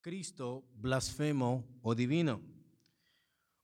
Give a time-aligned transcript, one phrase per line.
[0.00, 2.40] Cristo blasfemo o divino.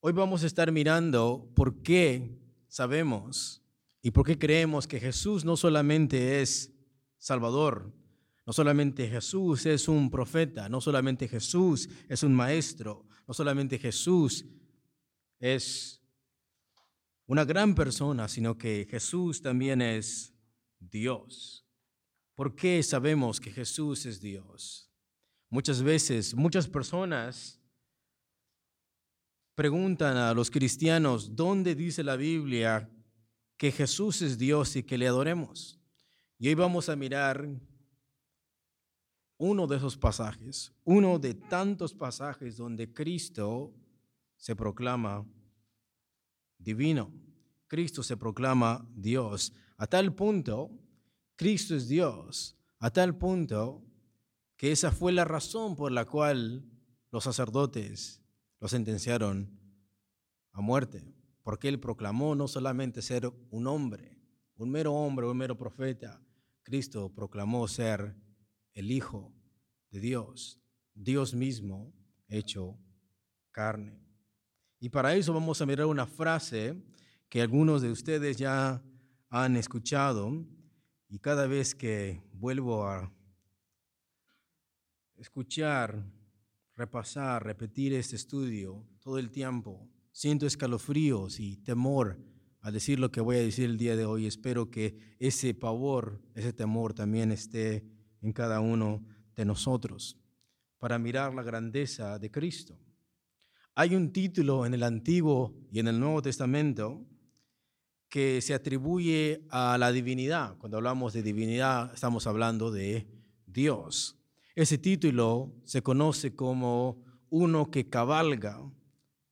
[0.01, 3.63] Hoy vamos a estar mirando por qué sabemos
[4.03, 6.73] y por qué creemos que Jesús no solamente es
[7.19, 7.93] Salvador,
[8.45, 14.45] no solamente Jesús es un profeta, no solamente Jesús es un maestro, no solamente Jesús
[15.43, 16.01] es
[17.27, 20.33] una gran persona, sino que Jesús también es
[20.79, 21.67] Dios.
[22.37, 24.89] ¿Por qué sabemos que Jesús es Dios?
[25.51, 27.61] Muchas veces, muchas personas
[29.57, 32.89] preguntan a los cristianos, ¿dónde dice la Biblia
[33.57, 35.81] que Jesús es Dios y que le adoremos?
[36.39, 37.49] Y hoy vamos a mirar
[39.39, 43.75] uno de esos pasajes, uno de tantos pasajes donde Cristo
[44.43, 45.25] se proclama
[46.59, 47.13] divino,
[47.69, 49.53] Cristo se proclama Dios.
[49.77, 50.69] A tal punto,
[51.37, 53.85] Cristo es Dios, a tal punto
[54.57, 56.69] que esa fue la razón por la cual
[57.13, 58.21] los sacerdotes
[58.59, 59.61] lo sentenciaron
[60.51, 64.19] a muerte, porque él proclamó no solamente ser un hombre,
[64.57, 66.21] un mero hombre, un mero profeta,
[66.65, 68.17] Cristo proclamó ser
[68.73, 69.33] el Hijo
[69.93, 70.61] de Dios,
[70.95, 71.95] Dios mismo
[72.27, 72.77] hecho
[73.53, 74.12] carne.
[74.83, 76.75] Y para eso vamos a mirar una frase
[77.29, 78.83] que algunos de ustedes ya
[79.29, 80.45] han escuchado
[81.09, 83.09] y cada vez que vuelvo a
[85.15, 86.05] escuchar,
[86.75, 92.19] repasar, repetir este estudio todo el tiempo, siento escalofríos y temor
[92.59, 94.27] a decir lo que voy a decir el día de hoy.
[94.27, 97.87] Espero que ese pavor, ese temor también esté
[98.21, 100.19] en cada uno de nosotros
[100.81, 102.77] para mirar la grandeza de Cristo.
[103.75, 107.07] Hay un título en el Antiguo y en el Nuevo Testamento
[108.11, 110.59] que se atribuye a la divinidad.
[110.59, 113.09] Cuando hablamos de divinidad, estamos hablando de
[113.47, 114.19] Dios.
[114.55, 118.61] Ese título se conoce como uno que cabalga,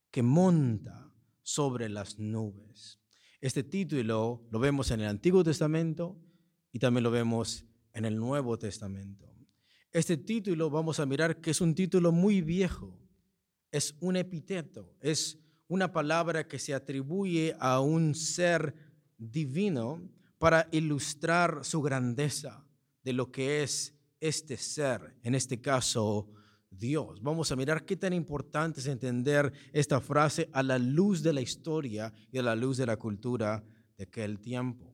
[0.09, 1.13] que monta
[1.43, 2.99] sobre las nubes.
[3.41, 6.17] Este título lo vemos en el Antiguo Testamento
[6.71, 7.63] y también lo vemos
[7.93, 9.31] en el Nuevo Testamento.
[9.91, 12.97] Este título vamos a mirar que es un título muy viejo,
[13.71, 18.75] es un epíteto, es una palabra que se atribuye a un ser
[19.17, 20.01] divino
[20.37, 22.65] para ilustrar su grandeza
[23.03, 26.27] de lo que es este ser, en este caso
[26.69, 27.21] Dios.
[27.21, 31.41] Vamos a mirar qué tan importante es entender esta frase a la luz de la
[31.41, 33.63] historia y a la luz de la cultura
[33.97, 34.93] de aquel tiempo.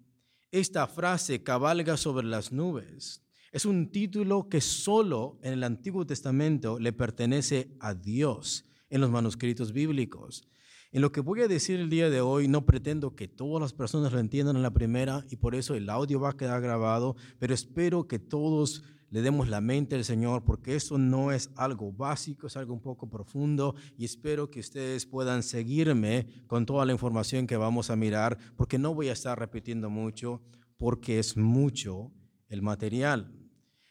[0.51, 3.21] Esta frase cabalga sobre las nubes.
[3.52, 9.09] Es un título que solo en el Antiguo Testamento le pertenece a Dios en los
[9.09, 10.47] manuscritos bíblicos.
[10.91, 13.74] En lo que voy a decir el día de hoy, no pretendo que todas las
[13.74, 17.16] personas lo entiendan en la primera y por eso el audio va a quedar grabado,
[17.40, 21.94] pero espero que todos le demos la mente al Señor, porque eso no es algo
[21.94, 26.91] básico, es algo un poco profundo y espero que ustedes puedan seguirme con toda la
[26.91, 30.41] información que vamos a mirar, porque no voy a estar repitiendo mucho,
[30.78, 32.12] porque es mucho
[32.50, 33.34] el material.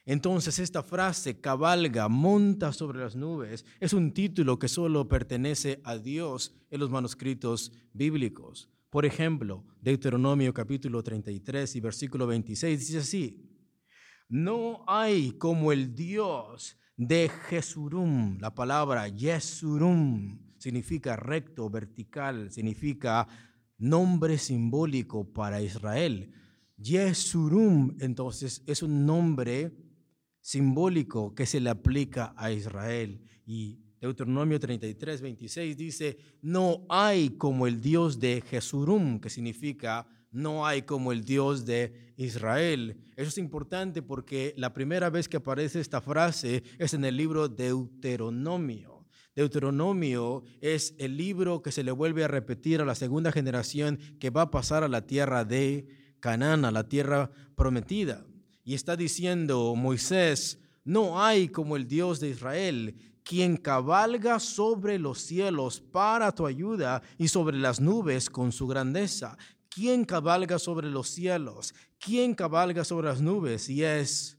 [0.04, 5.98] Entonces esta frase, cabalga, monta sobre las nubes, es un título que solo pertenece a
[5.98, 8.70] Dios en los manuscritos bíblicos.
[8.88, 13.46] Por ejemplo, Deuteronomio capítulo 33 y versículo 26 dice así,
[14.28, 18.38] no hay como el Dios de Jesurum.
[18.40, 23.26] La palabra Jesurum significa recto, vertical, significa
[23.78, 26.32] nombre simbólico para Israel.
[26.82, 29.72] Jesurum, entonces, es un nombre
[30.40, 33.20] simbólico que se le aplica a Israel.
[33.44, 40.66] Y Deuteronomio 33, 26 dice, no hay como el Dios de Jesurum, que significa no
[40.66, 43.00] hay como el Dios de Israel.
[43.16, 47.48] Eso es importante porque la primera vez que aparece esta frase es en el libro
[47.48, 49.06] Deuteronomio.
[49.34, 54.30] Deuteronomio es el libro que se le vuelve a repetir a la segunda generación que
[54.30, 58.26] va a pasar a la tierra de Canaán, a la tierra prometida.
[58.64, 65.20] Y está diciendo Moisés, no hay como el Dios de Israel, quien cabalga sobre los
[65.20, 69.38] cielos para tu ayuda y sobre las nubes con su grandeza,
[69.76, 71.74] ¿Quién cabalga sobre los cielos?
[71.98, 73.68] ¿Quién cabalga sobre las nubes?
[73.68, 74.38] Y es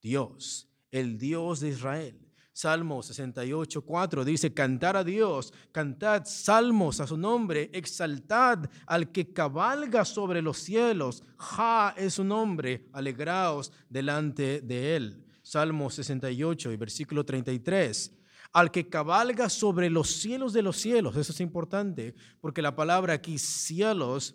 [0.00, 2.21] Dios, el Dios de Israel.
[2.54, 9.32] Salmo 68, 4 dice, cantar a Dios, cantad salmos a su nombre, exaltad al que
[9.32, 11.22] cabalga sobre los cielos.
[11.38, 15.24] Ja es su nombre, alegraos delante de él.
[15.42, 18.18] Salmo 68 y versículo 33.
[18.54, 21.16] al que cabalga sobre los cielos de los cielos.
[21.16, 24.34] Eso es importante, porque la palabra aquí cielos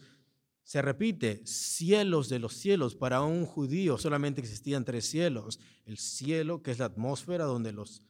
[0.68, 2.94] se repite, cielos de los cielos.
[2.94, 5.62] Para un judío solamente existían tres cielos.
[5.86, 8.04] El cielo, que es la atmósfera donde los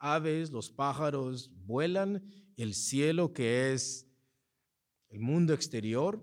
[0.00, 2.24] aves, los pájaros vuelan.
[2.56, 4.08] El cielo, que es
[5.08, 6.20] el mundo exterior,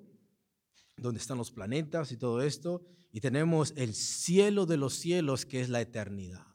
[0.98, 2.84] donde están los planetas y todo esto.
[3.14, 6.46] Y tenemos el cielo de los cielos, que es la eternidad.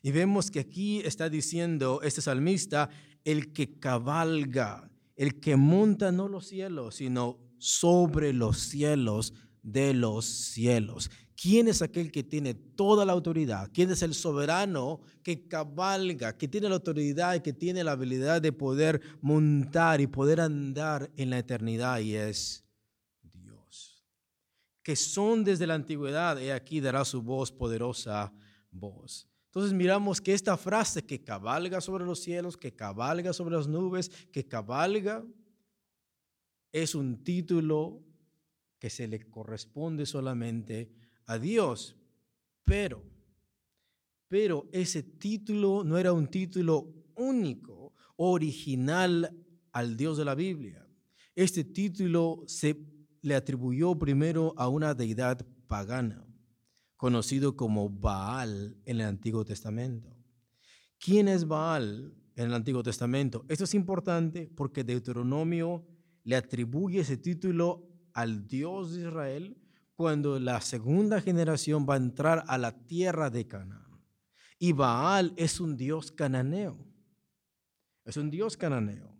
[0.00, 2.88] Y vemos que aquí está diciendo este salmista,
[3.22, 9.32] el que cabalga, el que monta no los cielos, sino sobre los cielos
[9.62, 11.10] de los cielos.
[11.36, 13.70] ¿Quién es aquel que tiene toda la autoridad?
[13.72, 18.40] ¿Quién es el soberano que cabalga, que tiene la autoridad y que tiene la habilidad
[18.40, 22.00] de poder montar y poder andar en la eternidad?
[22.00, 22.64] Y es
[23.22, 24.02] Dios.
[24.82, 28.32] Que son desde la antigüedad, y aquí dará su voz, poderosa
[28.70, 29.28] voz.
[29.48, 34.10] Entonces miramos que esta frase que cabalga sobre los cielos, que cabalga sobre las nubes,
[34.32, 35.22] que cabalga,
[36.72, 38.02] es un título
[38.78, 40.92] que se le corresponde solamente
[41.26, 41.96] a Dios.
[42.64, 43.02] Pero,
[44.28, 49.36] pero ese título no era un título único, original
[49.72, 50.86] al Dios de la Biblia.
[51.34, 52.76] Este título se
[53.22, 56.26] le atribuyó primero a una deidad pagana
[56.96, 60.16] conocido como Baal en el Antiguo Testamento.
[60.98, 63.44] ¿Quién es Baal en el Antiguo Testamento?
[63.48, 65.86] Esto es importante porque Deuteronomio
[66.26, 69.56] le atribuye ese título al Dios de Israel
[69.94, 74.04] cuando la segunda generación va a entrar a la tierra de Canaán.
[74.58, 76.76] Y Baal es un dios cananeo.
[78.04, 79.16] Es un dios cananeo.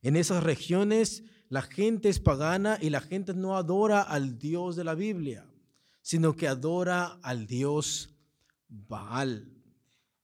[0.00, 4.84] En esas regiones la gente es pagana y la gente no adora al Dios de
[4.84, 5.48] la Biblia
[6.02, 8.10] sino que adora al dios
[8.68, 9.48] Baal.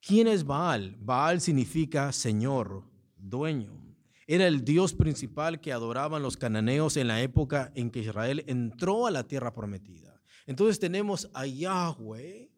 [0.01, 0.97] ¿Quién es Baal?
[1.01, 2.85] Baal significa Señor,
[3.17, 3.88] dueño.
[4.31, 9.07] Era el dios principal que adoraban los cananeos en la época en que Israel entró
[9.07, 10.21] a la tierra prometida.
[10.47, 12.51] Entonces tenemos a Yahweh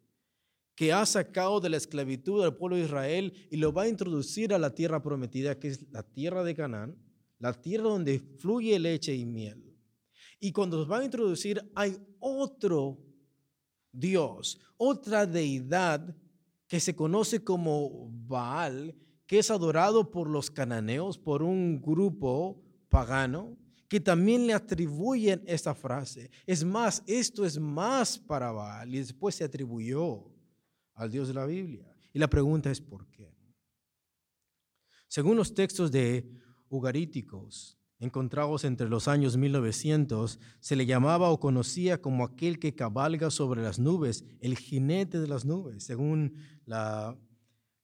[0.75, 4.53] que ha sacado de la esclavitud al pueblo de Israel y lo va a introducir
[4.53, 6.97] a la tierra prometida, que es la tierra de Canaán,
[7.39, 9.73] la tierra donde fluye leche y miel.
[10.41, 12.99] Y cuando los va a introducir, hay otro
[13.93, 16.17] Dios, otra deidad
[16.67, 18.97] que se conoce como Baal,
[19.31, 23.57] que es adorado por los cananeos, por un grupo pagano,
[23.87, 26.33] que también le atribuyen esta frase.
[26.47, 30.25] Es más, esto es más para Baal y después se atribuyó
[30.95, 31.95] al Dios de la Biblia.
[32.13, 33.33] Y la pregunta es ¿por qué?
[35.07, 36.29] Según los textos de
[36.69, 43.31] Ugaríticos, encontrados entre los años 1900, se le llamaba o conocía como aquel que cabalga
[43.31, 45.85] sobre las nubes, el jinete de las nubes.
[45.85, 46.35] Según
[46.65, 47.17] la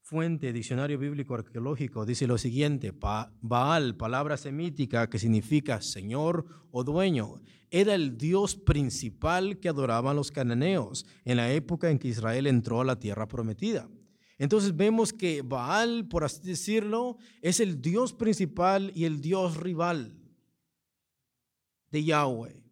[0.06, 2.92] fuente Diccionario Bíblico Arqueológico, dice lo siguiente,
[3.40, 7.42] Baal, palabra semítica que significa señor o dueño,
[7.72, 12.80] era el dios principal que adoraban los cananeos en la época en que Israel entró
[12.80, 13.88] a la tierra prometida.
[14.38, 20.16] Entonces vemos que Baal, por así decirlo, es el dios principal y el dios rival
[21.90, 22.62] de Yahweh.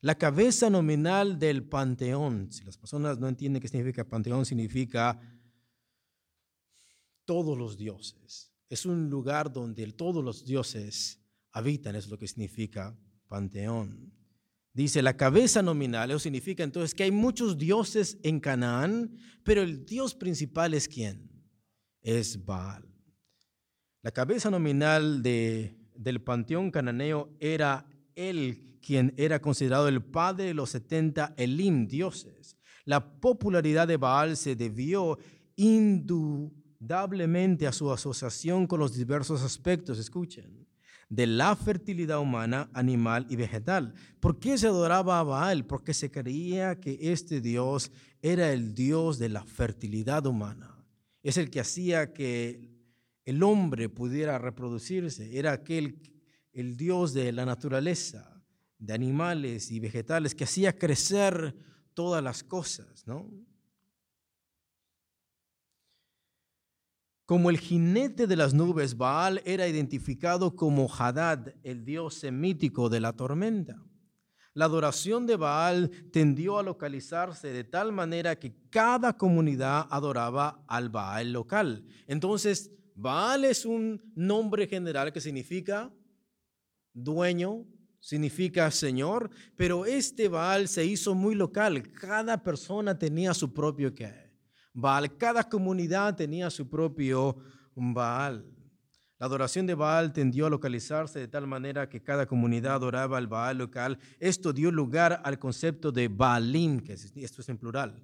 [0.00, 5.20] La cabeza nominal del panteón, si las personas no entienden qué significa panteón, significa
[7.30, 8.52] todos los dioses.
[8.68, 11.22] Es un lugar donde todos los dioses
[11.52, 14.12] habitan, es lo que significa panteón.
[14.72, 19.86] Dice la cabeza nominal, eso significa entonces que hay muchos dioses en Canaán, pero el
[19.86, 21.30] dios principal es quién?
[22.00, 22.84] Es Baal.
[24.02, 30.54] La cabeza nominal de, del panteón cananeo era él quien era considerado el padre de
[30.54, 32.56] los 70 Elim dioses.
[32.84, 35.16] La popularidad de Baal se debió
[36.80, 40.66] indudablemente a su asociación con los diversos aspectos, escuchen,
[41.10, 43.92] de la fertilidad humana, animal y vegetal.
[44.20, 45.66] ¿Por qué se adoraba a Baal?
[45.66, 47.90] Porque se creía que este Dios
[48.22, 50.84] era el Dios de la fertilidad humana.
[51.22, 52.70] Es el que hacía que
[53.24, 55.36] el hombre pudiera reproducirse.
[55.36, 55.98] Era aquel,
[56.52, 58.42] el Dios de la naturaleza,
[58.78, 61.56] de animales y vegetales, que hacía crecer
[61.92, 63.28] todas las cosas, ¿no?
[67.30, 72.98] Como el jinete de las nubes, Baal era identificado como Hadad, el dios semítico de
[72.98, 73.80] la tormenta.
[74.52, 80.88] La adoración de Baal tendió a localizarse de tal manera que cada comunidad adoraba al
[80.88, 81.84] Baal local.
[82.08, 85.94] Entonces, Baal es un nombre general que significa
[86.92, 87.64] dueño,
[88.00, 91.92] significa señor, pero este Baal se hizo muy local.
[91.92, 94.29] Cada persona tenía su propio qué
[94.72, 95.16] Baal.
[95.16, 97.36] Cada comunidad tenía su propio
[97.74, 98.44] Baal.
[99.18, 103.26] La adoración de Baal tendió a localizarse de tal manera que cada comunidad adoraba al
[103.26, 103.98] Baal local.
[104.18, 108.02] Esto dio lugar al concepto de Baalim, que esto es en plural.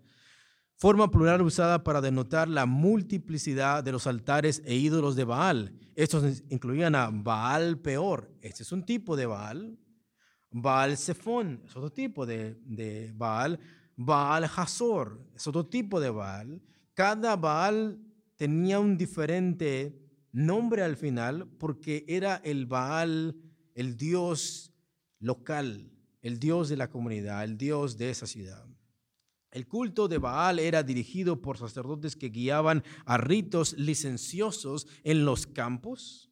[0.79, 5.73] Forma plural usada para denotar la multiplicidad de los altares e ídolos de Baal.
[5.95, 8.31] Estos incluían a Baal peor.
[8.43, 9.79] Este es un tipo de Baal.
[10.51, 13.59] Baal Zephon es otro tipo de, de Baal.
[13.97, 16.63] Baal Hazor es otro tipo de Baal.
[16.95, 17.99] Cada Baal
[18.37, 19.99] tenía un diferente
[20.33, 23.37] nombre al final porque era el Baal,
[23.75, 24.73] el dios
[25.19, 28.67] local, el dios de la comunidad, el dios de esa ciudad.
[29.51, 35.47] El culto de Baal era dirigido por sacerdotes que guiaban a ritos licenciosos en los
[35.47, 36.31] campos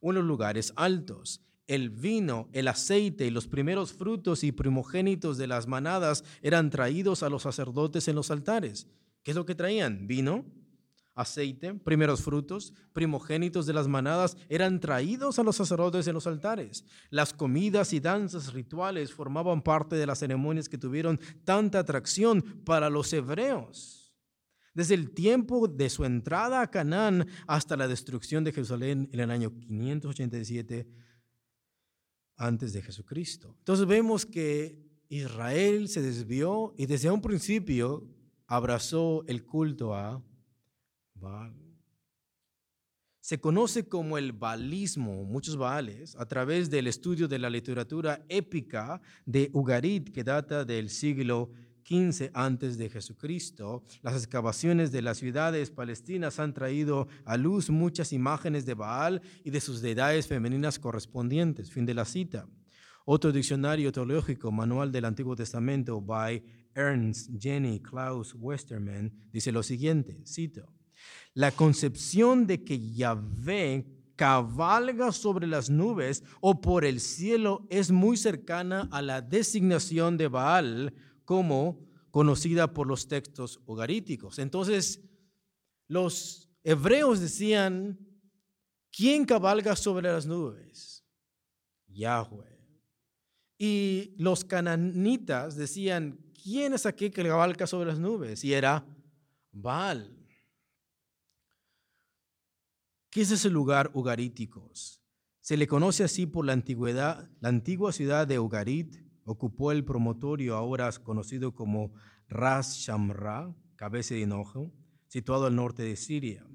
[0.00, 1.42] o en los lugares altos.
[1.66, 7.22] El vino, el aceite y los primeros frutos y primogénitos de las manadas eran traídos
[7.22, 8.88] a los sacerdotes en los altares.
[9.22, 10.08] ¿Qué es lo que traían?
[10.08, 10.44] Vino,
[11.14, 16.84] aceite, primeros frutos, primogénitos de las manadas eran traídos a los sacerdotes en los altares.
[17.10, 22.90] Las comidas y danzas rituales formaban parte de las ceremonias que tuvieron tanta atracción para
[22.90, 24.14] los hebreos.
[24.74, 29.30] Desde el tiempo de su entrada a Canaán hasta la destrucción de Jerusalén en el
[29.30, 30.88] año 587
[32.42, 33.54] antes de Jesucristo.
[33.58, 34.76] Entonces vemos que
[35.08, 38.06] Israel se desvió y desde un principio
[38.46, 40.22] abrazó el culto a
[43.20, 49.00] se conoce como el balismo, muchos baales, a través del estudio de la literatura épica
[49.24, 51.52] de Ugarit, que data del siglo
[51.84, 53.84] XV antes de Jesucristo.
[54.02, 59.50] Las excavaciones de las ciudades palestinas han traído a luz muchas imágenes de Baal y
[59.50, 61.70] de sus deidades femeninas correspondientes.
[61.70, 62.46] Fin de la cita.
[63.04, 66.42] Otro diccionario teológico, Manual del Antiguo Testamento, by
[66.74, 70.72] Ernst Jenny Klaus Westermann, dice lo siguiente, cito.
[71.34, 73.86] La concepción de que Yahvé
[74.16, 80.28] cabalga sobre las nubes o por el cielo es muy cercana a la designación de
[80.28, 80.94] Baal
[81.32, 84.38] como conocida por los textos hogaríticos.
[84.38, 85.00] Entonces,
[85.88, 87.98] los hebreos decían,
[88.90, 91.06] ¿quién cabalga sobre las nubes?
[91.86, 92.60] Yahweh.
[93.56, 98.44] Y los cananitas decían, ¿quién es aquel que cabalga sobre las nubes?
[98.44, 98.86] Y era
[99.52, 100.14] Baal.
[103.08, 105.00] ¿Qué es ese lugar Ugaríticos?
[105.40, 107.30] Se le conoce así por la antigüedad.
[107.40, 111.92] La antigua ciudad de Ugarit ocupó el promotorio ahora conocido como
[112.28, 114.72] Ras Shamra, cabeza de enojo,
[115.08, 116.46] situado al norte de Siria.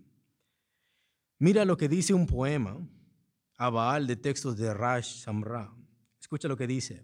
[1.40, 2.80] Mira lo que dice un poema
[3.58, 5.74] a Baal de textos de Ras Shamra.
[6.20, 7.04] Escucha lo que dice.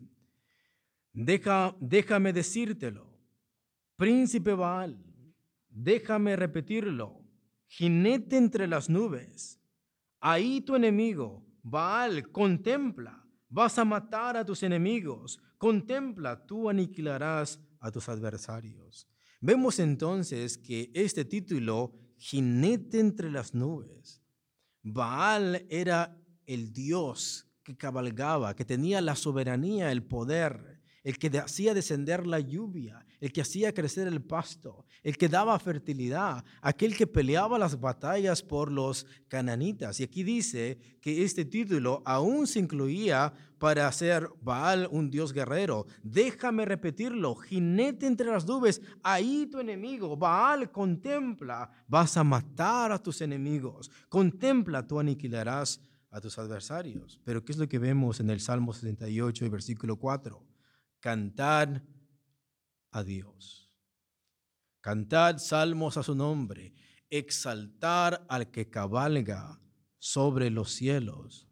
[1.13, 3.07] Deja, déjame decírtelo,
[3.97, 4.97] príncipe Baal,
[5.69, 7.23] déjame repetirlo
[7.77, 9.59] jinete entre las nubes.
[10.19, 17.89] Ahí tu enemigo, Baal, contempla, vas a matar a tus enemigos, contempla, tú aniquilarás a
[17.89, 19.07] tus adversarios.
[19.39, 24.21] Vemos entonces que este título, jinete entre las nubes,
[24.81, 30.72] Baal era el Dios que cabalgaba, que tenía la soberanía, el poder,
[31.03, 35.59] el que hacía descender la lluvia, el que hacía crecer el pasto, el que daba
[35.59, 39.99] fertilidad, aquel que peleaba las batallas por los cananitas.
[39.99, 45.85] Y aquí dice que este título aún se incluía para hacer Baal un dios guerrero.
[46.03, 53.01] Déjame repetirlo, jinete entre las nubes, ahí tu enemigo, Baal contempla, vas a matar a
[53.01, 55.81] tus enemigos, contempla, tú aniquilarás
[56.11, 57.19] a tus adversarios.
[57.23, 60.52] Pero ¿qué es lo que vemos en el Salmo 68 y versículo 4?
[61.03, 61.81] Cantad
[62.91, 63.69] a Dios.
[64.79, 66.73] Cantad salmos a su nombre.
[67.09, 69.59] Exaltar al que cabalga
[69.97, 71.49] sobre los cielos.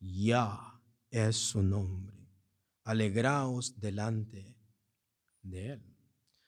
[0.00, 0.58] Ya
[1.10, 2.16] es su nombre.
[2.84, 4.56] Alegraos delante
[5.42, 5.96] de él.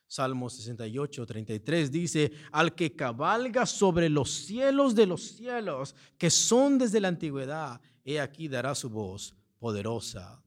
[0.07, 6.79] Salmo 68, 33 dice, al que cabalga sobre los cielos de los cielos, que son
[6.79, 10.41] desde la antigüedad, he aquí dará su voz poderosa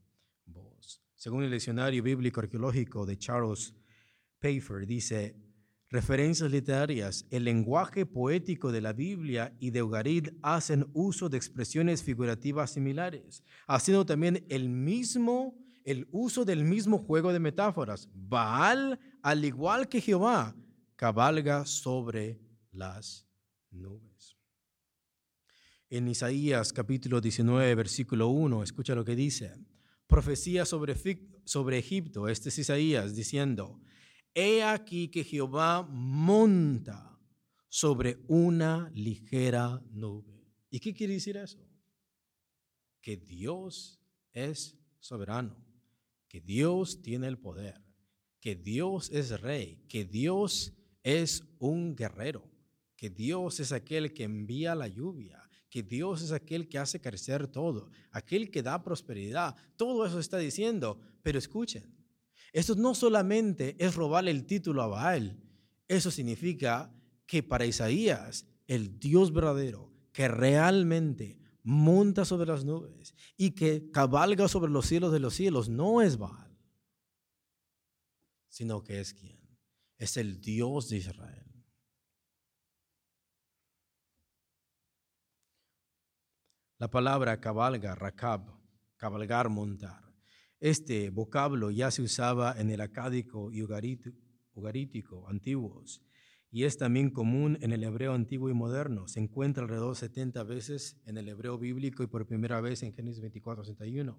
[1.19, 3.75] según el diccionario bíblico arqueológico de Charles
[4.39, 5.35] Payfer, dice,
[5.91, 12.05] referencias literarias, el lenguaje poético de la Biblia y de Ugarit hacen uso de expresiones
[12.05, 18.09] figurativas similares, haciendo también el mismo, el uso del mismo juego de metáforas.
[18.15, 20.55] Baal, al igual que Jehová,
[20.95, 22.39] cabalga sobre
[22.71, 23.27] las
[23.73, 24.37] nubes.
[25.91, 29.57] En Isaías capítulo 19, versículo 1, escucha lo que dice
[30.09, 30.95] profecía sobre,
[31.79, 33.81] Egipto, este es Isaías, diciendo,
[34.35, 37.21] he aquí que Jehová monta
[37.69, 40.47] sobre una ligera nube.
[40.71, 41.65] ¿Y qué quiere decir eso?
[43.01, 44.01] Que Dios
[44.33, 45.57] es soberano,
[46.27, 47.85] que Dios tiene el poder,
[48.41, 50.73] que Dios es rey, que Dios
[51.03, 52.51] es un guerrero,
[52.97, 57.47] que Dios es aquel que envía la lluvia, que Dios es aquel que hace crecer
[57.47, 59.57] todo, aquel que da prosperidad.
[59.77, 61.95] Todo eso está diciendo, pero escuchen,
[62.53, 65.39] esto no solamente es robarle el título a Baal,
[65.87, 66.93] eso significa
[67.27, 74.49] que para Isaías, el Dios verdadero, que realmente monta sobre las nubes y que cabalga
[74.49, 76.57] sobre los cielos de los cielos, no es Baal,
[78.49, 79.39] sino que es quien?
[79.99, 81.48] Es el Dios de Israel.
[86.79, 88.55] La palabra cabalga, rakab,
[88.97, 90.01] cabalgar, montar.
[90.61, 96.01] Este vocablo ya se usaba en el acádico y ugarítico antiguos
[96.53, 99.09] y es también común en el hebreo antiguo y moderno.
[99.09, 102.95] Se encuentra alrededor de 70 veces en el hebreo bíblico y por primera vez en
[102.95, 104.17] Génesis 24, 61.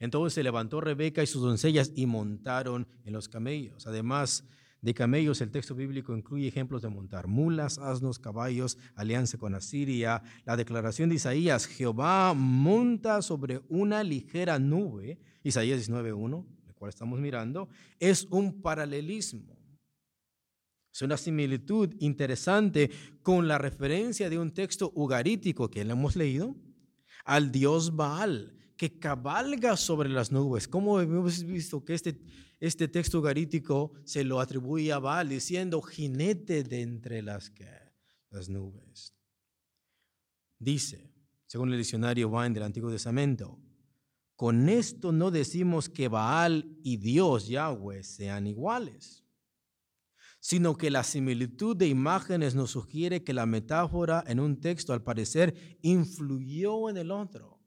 [0.00, 3.86] Entonces se levantó Rebeca y sus doncellas y montaron en los camellos.
[3.86, 4.48] Además,
[4.82, 10.22] de camellos, el texto bíblico incluye ejemplos de montar mulas, asnos, caballos, alianza con Asiria.
[10.44, 17.20] La declaración de Isaías, Jehová monta sobre una ligera nube, Isaías 19.1, el cual estamos
[17.20, 17.68] mirando,
[17.98, 19.58] es un paralelismo.
[20.92, 22.90] Es una similitud interesante
[23.22, 26.56] con la referencia de un texto ugarítico que le hemos leído
[27.24, 30.66] al dios Baal, que cabalga sobre las nubes.
[30.66, 32.18] Como hemos visto que este
[32.60, 37.52] este texto garítico se lo atribuye a Baal diciendo jinete de entre las,
[38.30, 39.14] las nubes.
[40.58, 41.12] Dice,
[41.46, 43.58] según el diccionario Vine del Antiguo Testamento,
[44.34, 49.26] con esto no decimos que Baal y Dios Yahweh sean iguales,
[50.38, 55.02] sino que la similitud de imágenes nos sugiere que la metáfora en un texto al
[55.02, 57.59] parecer influyó en el otro.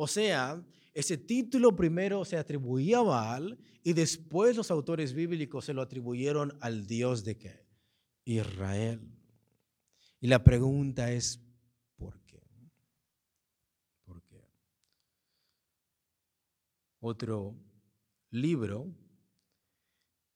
[0.00, 0.64] O sea,
[0.94, 6.56] ese título primero se atribuía a Baal y después los autores bíblicos se lo atribuyeron
[6.60, 7.66] al Dios de qué?
[8.24, 9.00] Israel.
[10.20, 11.40] Y la pregunta es,
[11.96, 12.40] ¿por qué?
[14.04, 14.40] ¿Por qué?
[17.00, 17.56] Otro
[18.30, 18.94] libro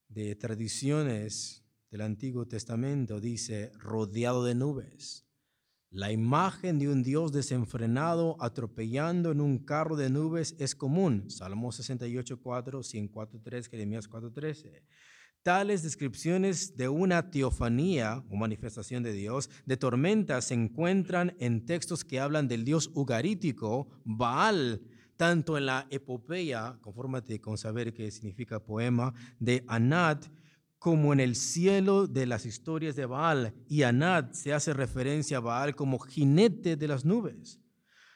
[0.08, 5.24] de tradiciones del Antiguo Testamento dice, rodeado de nubes.
[5.92, 11.28] La imagen de un Dios desenfrenado atropellando en un carro de nubes es común.
[11.28, 14.80] Salmo 68, 4, 104.3, Jeremías 4.13.
[15.42, 22.04] Tales descripciones de una teofanía o manifestación de Dios, de tormenta, se encuentran en textos
[22.04, 24.80] que hablan del Dios ugarítico, Baal,
[25.18, 30.24] tanto en la epopeya, confórmate con saber qué significa poema, de Anat,
[30.82, 35.40] como en el cielo de las historias de Baal, y Anad se hace referencia a
[35.40, 37.60] Baal como jinete de las nubes.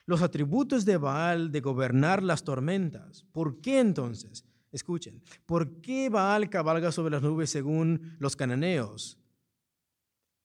[0.05, 3.22] Los atributos de Baal de gobernar las tormentas.
[3.31, 4.44] ¿Por qué entonces?
[4.72, 9.16] Escuchen, ¿por qué Baal cabalga sobre las nubes según los cananeos?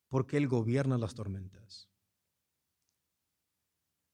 [0.07, 1.89] Porque él gobierna las tormentas.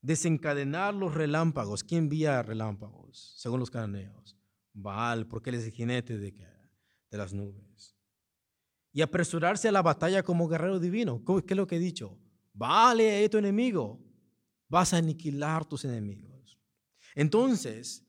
[0.01, 1.83] Desencadenar los relámpagos.
[1.83, 4.37] ¿Quién envía relámpagos según los cananeos?
[4.71, 7.66] Baal, porque él es el jinete de, de las nubes
[8.97, 11.23] y apresurarse a la batalla como guerrero divino.
[11.23, 12.17] ¿Qué es lo que he dicho?
[12.51, 14.03] Vale a tu enemigo,
[14.67, 16.57] vas a aniquilar tus enemigos.
[17.13, 18.03] Entonces,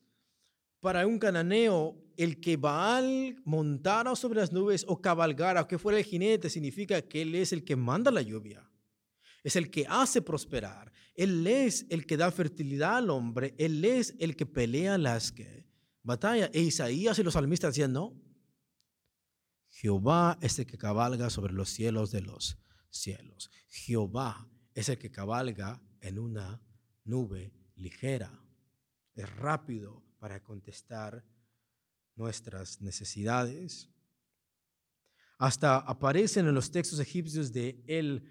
[0.80, 5.98] para un cananeo, el que Baal montara sobre las nubes o cabalgara, o que fuera
[5.98, 8.66] el jinete, significa que él es el que manda la lluvia.
[9.44, 10.90] Es el que hace prosperar.
[11.14, 13.54] Él es el que da fertilidad al hombre.
[13.58, 15.34] Él es el que pelea las
[16.02, 16.48] batallas.
[16.54, 18.14] E Isaías y los salmistas decían, no,
[19.80, 22.58] Jehová es el que cabalga sobre los cielos de los
[22.90, 23.48] cielos.
[23.68, 26.60] Jehová es el que cabalga en una
[27.04, 28.42] nube ligera.
[29.14, 31.24] Es rápido para contestar
[32.16, 33.88] nuestras necesidades.
[35.38, 38.24] Hasta aparecen en los textos egipcios de El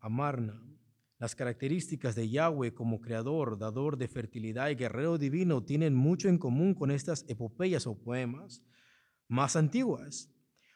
[0.00, 0.60] Amarna
[1.20, 6.38] las características de Yahweh como creador, dador de fertilidad y guerrero divino tienen mucho en
[6.38, 8.60] común con estas epopeyas o poemas
[9.30, 10.28] más antiguas.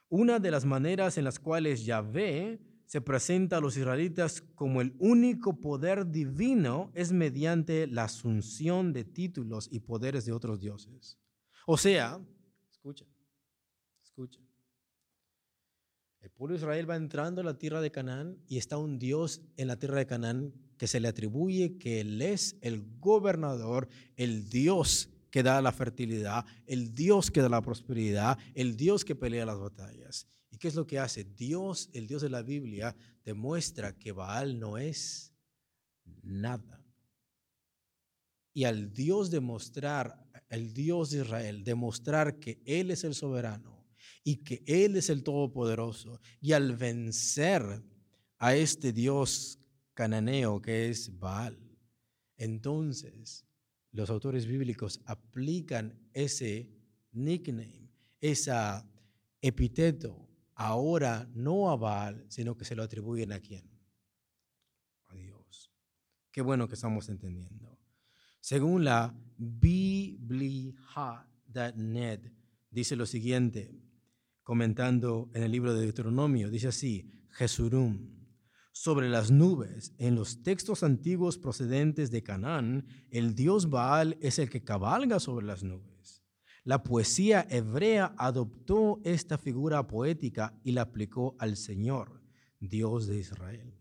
[0.09, 4.95] Una de las maneras en las cuales Yahvé se presenta a los israelitas como el
[4.99, 11.19] único poder divino es mediante la asunción de títulos y poderes de otros dioses.
[11.67, 12.21] O sea,
[12.71, 13.07] escucha,
[14.03, 14.41] escucha.
[16.21, 19.43] El pueblo de Israel va entrando a la tierra de Canaán y está un Dios
[19.57, 24.49] en la tierra de Canaán que se le atribuye que Él es el gobernador, el
[24.49, 29.45] Dios que da la fertilidad, el Dios que da la prosperidad, el Dios que pelea
[29.45, 30.29] las batallas.
[30.49, 31.25] ¿Y qué es lo que hace?
[31.25, 32.95] Dios, el Dios de la Biblia,
[33.25, 35.35] demuestra que Baal no es
[36.23, 36.87] nada.
[38.53, 43.89] Y al Dios demostrar, el Dios de Israel, demostrar que Él es el soberano
[44.23, 47.83] y que Él es el todopoderoso, y al vencer
[48.39, 49.59] a este Dios
[49.95, 51.59] cananeo que es Baal,
[52.37, 53.45] entonces
[53.95, 56.69] los autores bíblicos aplican ese
[57.13, 57.89] nickname,
[58.21, 58.87] esa
[59.41, 63.71] epíteto, ahora no a Baal, sino que se lo atribuyen a quién?
[65.07, 65.71] A Dios.
[66.33, 67.79] Qué bueno que estamos entendiendo.
[68.41, 70.73] Según la Bibliha.net,
[72.71, 73.81] dice lo siguiente,
[74.43, 78.24] comentando en el libro de Deuteronomio, dice así, Jesurum,
[78.75, 79.95] sobre las nubes.
[79.99, 85.47] En los textos antiguos procedentes de Canaán, el dios Baal es el que cabalga sobre
[85.47, 86.25] las nubes.
[86.65, 92.21] La poesía hebrea adoptó esta figura poética y la aplicó al Señor,
[92.59, 93.79] Dios de Israel.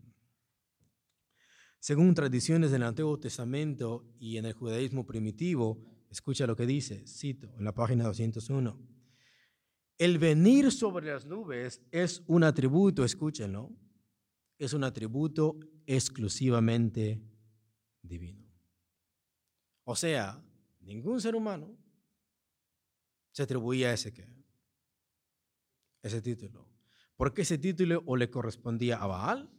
[1.80, 7.52] Según tradiciones del Antiguo Testamento y en el judaísmo primitivo, escucha lo que dice, cito,
[7.58, 8.78] en la página 201.
[9.98, 13.72] El venir sobre las nubes es un atributo, escúchenlo,
[14.58, 17.20] es un atributo exclusivamente
[18.02, 18.44] divino.
[19.84, 20.42] O sea,
[20.80, 21.76] ningún ser humano
[23.32, 24.28] se atribuía ese qué,
[26.02, 26.68] ese título.
[27.16, 29.50] Porque ese título o le correspondía a Baal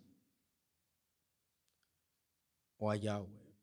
[2.78, 3.56] o a Yahweh,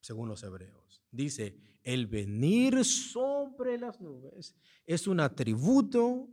[0.00, 1.02] según los hebreos.
[1.10, 4.54] Dice, el venir sobre las nubes
[4.86, 6.28] es un atributo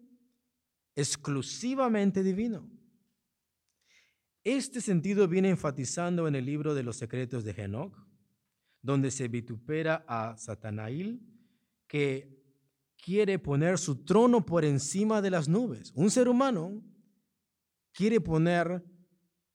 [0.95, 2.69] exclusivamente divino.
[4.45, 7.97] Este sentido viene enfatizando en el libro de los secretos de Enoch,
[8.79, 11.19] donde se vitupera a Satanael,
[11.87, 12.45] que
[12.95, 15.91] quiere poner su trono por encima de las nubes.
[15.95, 16.83] Un ser humano
[17.91, 18.85] quiere poner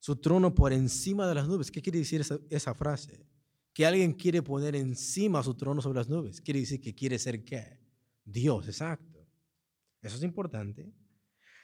[0.00, 1.70] su trono por encima de las nubes.
[1.70, 3.24] ¿Qué quiere decir esa, esa frase?
[3.72, 6.40] Que alguien quiere poner encima su trono sobre las nubes.
[6.40, 7.78] Quiere decir que quiere ser qué?
[8.24, 9.24] Dios, exacto.
[10.02, 10.92] Eso es importante.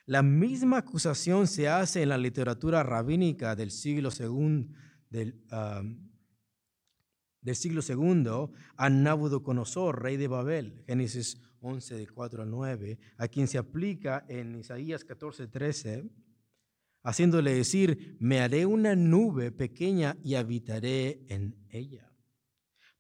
[0.06, 4.72] La misma acusación se hace en la literatura rabínica del siglo segundo,
[5.10, 5.42] del,
[7.40, 13.26] del siglo segundo a Nabucodonosor, rey de Babel, Génesis 11, de 4 a 9, a
[13.26, 16.08] quien se aplica en Isaías 14, 13,
[17.02, 22.12] haciéndole decir, me haré una nube pequeña y habitaré en ella.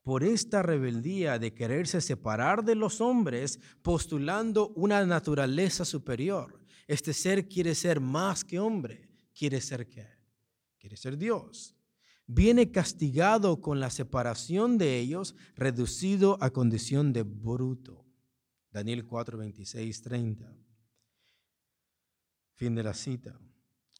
[0.02, 7.48] Por esta rebeldía de quererse separar de los hombres, postulando una naturaleza superior, este ser
[7.48, 9.10] quiere ser más que hombre.
[9.34, 10.06] ¿Quiere ser qué?
[10.78, 11.76] Quiere ser Dios.
[12.26, 18.04] Viene castigado con la separación de ellos, reducido a condición de bruto.
[18.70, 20.56] Daniel 4, 26, 30.
[22.54, 23.38] Fin de la cita.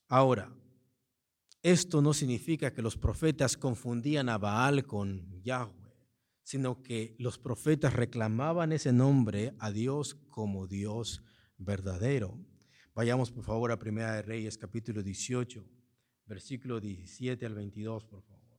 [0.09, 0.53] Ahora,
[1.63, 5.95] esto no significa que los profetas confundían a Baal con Yahweh,
[6.43, 11.23] sino que los profetas reclamaban ese nombre a Dios como Dios
[11.59, 12.39] verdadero.
[12.97, 15.63] Vayamos por favor a Primera de Reyes capítulo 18,
[16.25, 18.59] versículo 17 al 22, por favor.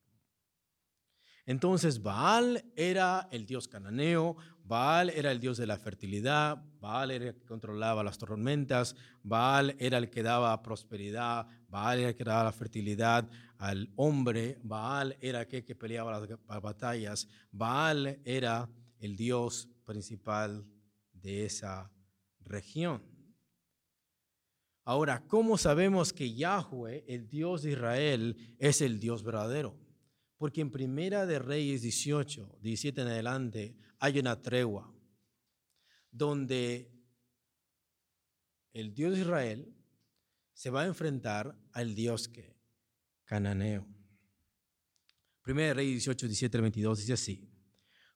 [1.48, 7.30] Entonces Baal era el dios cananeo, Baal era el dios de la fertilidad, Baal era
[7.30, 12.24] el que controlaba las tormentas, Baal era el que daba prosperidad, Baal era el que
[12.24, 18.70] daba la fertilidad al hombre, Baal era aquel que peleaba las batallas, Baal era
[19.00, 20.64] el dios principal
[21.12, 21.92] de esa
[22.42, 23.17] región.
[24.90, 29.78] Ahora, ¿cómo sabemos que Yahweh, el Dios de Israel, es el Dios verdadero?
[30.38, 34.90] Porque en Primera de Reyes 18, 17 en adelante, hay una tregua
[36.10, 36.90] donde
[38.72, 39.76] el Dios de Israel
[40.54, 42.58] se va a enfrentar al Dios que
[43.26, 43.86] cananeo.
[45.42, 47.52] Primera de Reyes 18, 17 22 dice así.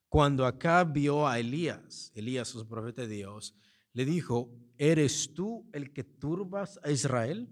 [0.07, 3.57] Cuando acá vio a Elías, Elías, su profeta de Dios,
[3.91, 7.47] le dijo, ¿eres tú el que turbas a Israel?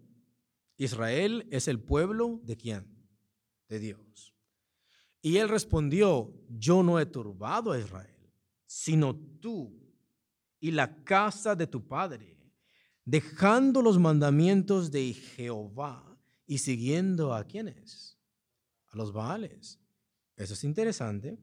[0.77, 2.87] Israel es el pueblo de quién?
[3.67, 4.33] De Dios.
[5.21, 8.33] Y él respondió, yo no he turbado a Israel,
[8.65, 9.79] sino tú
[10.59, 12.35] y la casa de tu padre,
[13.05, 18.17] dejando los mandamientos de Jehová y siguiendo a quienes?
[18.87, 19.79] A los Baales.
[20.35, 21.37] Eso es interesante.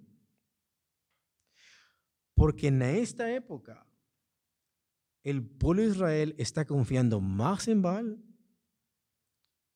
[2.35, 3.86] Porque en esta época
[5.27, 8.23] el pueblo de Israel está confiando más en Baal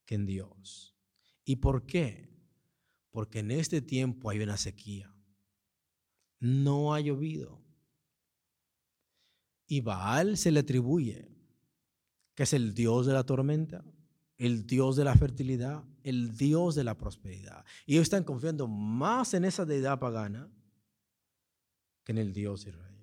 [0.05, 0.97] que en Dios.
[1.45, 2.31] ¿Y por qué?
[3.11, 5.13] Porque en este tiempo hay una sequía.
[6.39, 7.61] no ha llovido.
[9.67, 11.29] Y Baal se le atribuye
[12.37, 13.85] que es el Dios de la tormenta,
[14.39, 17.65] el Dios de la fertilidad, el Dios de la prosperidad.
[17.87, 20.49] Y ellos están confiando más en esa deidad pagana
[22.05, 23.00] que en el Dios de Israel.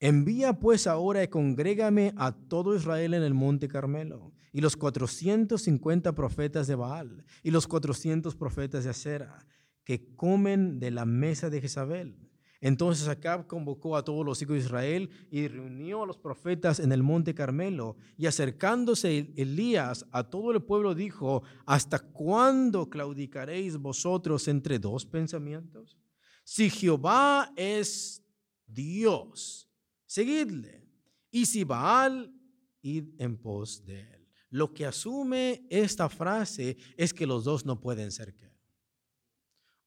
[0.00, 6.14] Envía pues ahora y congrégame a todo Israel en el monte Carmelo, y los 450
[6.14, 9.46] profetas de Baal, y los 400 profetas de Acera,
[9.84, 12.30] que comen de la mesa de Jezabel.
[12.62, 16.92] Entonces Acab convocó a todos los hijos de Israel y reunió a los profetas en
[16.92, 17.96] el monte Carmelo.
[18.18, 25.96] Y acercándose Elías a todo el pueblo dijo, ¿hasta cuándo claudicaréis vosotros entre dos pensamientos?
[26.44, 28.22] Si Jehová es
[28.66, 29.69] Dios,
[30.10, 30.84] seguidle.
[31.30, 32.34] Y si Baal,
[32.82, 34.28] id en pos de él.
[34.48, 38.52] Lo que asume esta frase es que los dos no pueden ser qué.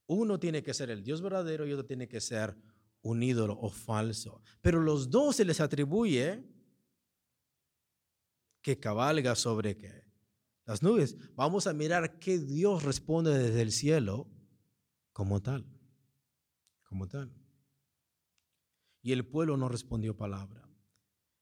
[0.07, 2.55] Uno tiene que ser el Dios verdadero y otro tiene que ser
[3.01, 4.41] un ídolo o falso.
[4.61, 6.41] Pero los dos se les atribuye
[8.61, 10.05] que cabalga sobre qué?
[10.65, 11.17] Las nubes.
[11.35, 14.29] Vamos a mirar qué Dios responde desde el cielo
[15.11, 15.65] como tal.
[16.83, 17.42] Como tal.
[19.03, 20.67] Y el pueblo no respondió palabra.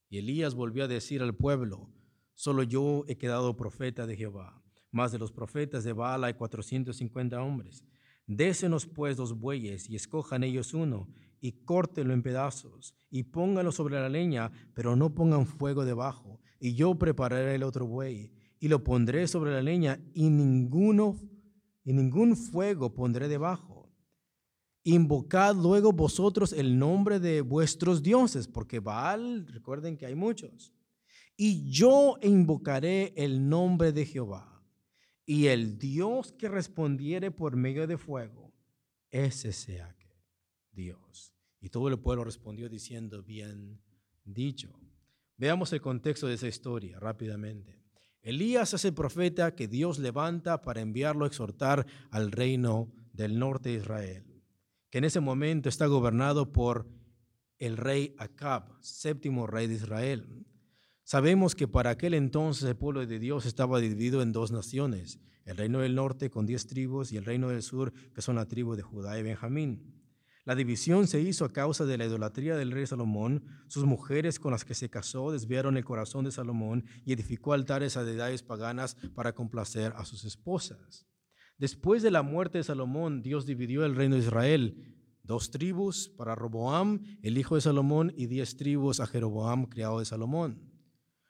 [0.09, 1.89] Y Elías volvió a decir al pueblo,
[2.33, 4.61] solo yo he quedado profeta de Jehová.
[4.91, 7.85] Más de los profetas de Baal hay 450 hombres.
[8.27, 11.07] Désenos pues dos bueyes y escojan ellos uno
[11.39, 16.39] y córtenlo en pedazos y pónganlo sobre la leña, pero no pongan fuego debajo.
[16.59, 21.19] Y yo prepararé el otro buey y lo pondré sobre la leña y ninguno
[21.83, 23.80] y ningún fuego pondré debajo.
[24.83, 30.73] Invocad luego vosotros el nombre de vuestros dioses, porque Baal, recuerden que hay muchos.
[31.37, 34.63] Y yo invocaré el nombre de Jehová
[35.25, 38.51] y el Dios que respondiere por medio de fuego,
[39.09, 39.95] ese sea
[40.71, 41.33] Dios.
[41.59, 43.79] Y todo el pueblo respondió diciendo, bien
[44.23, 44.79] dicho.
[45.37, 47.79] Veamos el contexto de esa historia rápidamente.
[48.21, 53.69] Elías es el profeta que Dios levanta para enviarlo a exhortar al reino del norte
[53.69, 54.25] de Israel,
[54.91, 56.87] que en ese momento está gobernado por
[57.57, 60.45] el rey Acab, séptimo rey de Israel.
[61.03, 65.57] Sabemos que para aquel entonces el pueblo de Dios estaba dividido en dos naciones, el
[65.57, 68.75] reino del norte con diez tribus y el reino del sur que son la tribu
[68.75, 70.01] de Judá y Benjamín.
[70.43, 73.45] La división se hizo a causa de la idolatría del rey Salomón.
[73.67, 77.95] Sus mujeres con las que se casó desviaron el corazón de Salomón y edificó altares
[77.95, 81.05] a deidades paganas para complacer a sus esposas.
[81.61, 84.95] Después de la muerte de Salomón, Dios dividió el reino de Israel.
[85.21, 90.05] Dos tribus para Roboam, el hijo de Salomón, y diez tribus a Jeroboam, criado de
[90.05, 90.59] Salomón.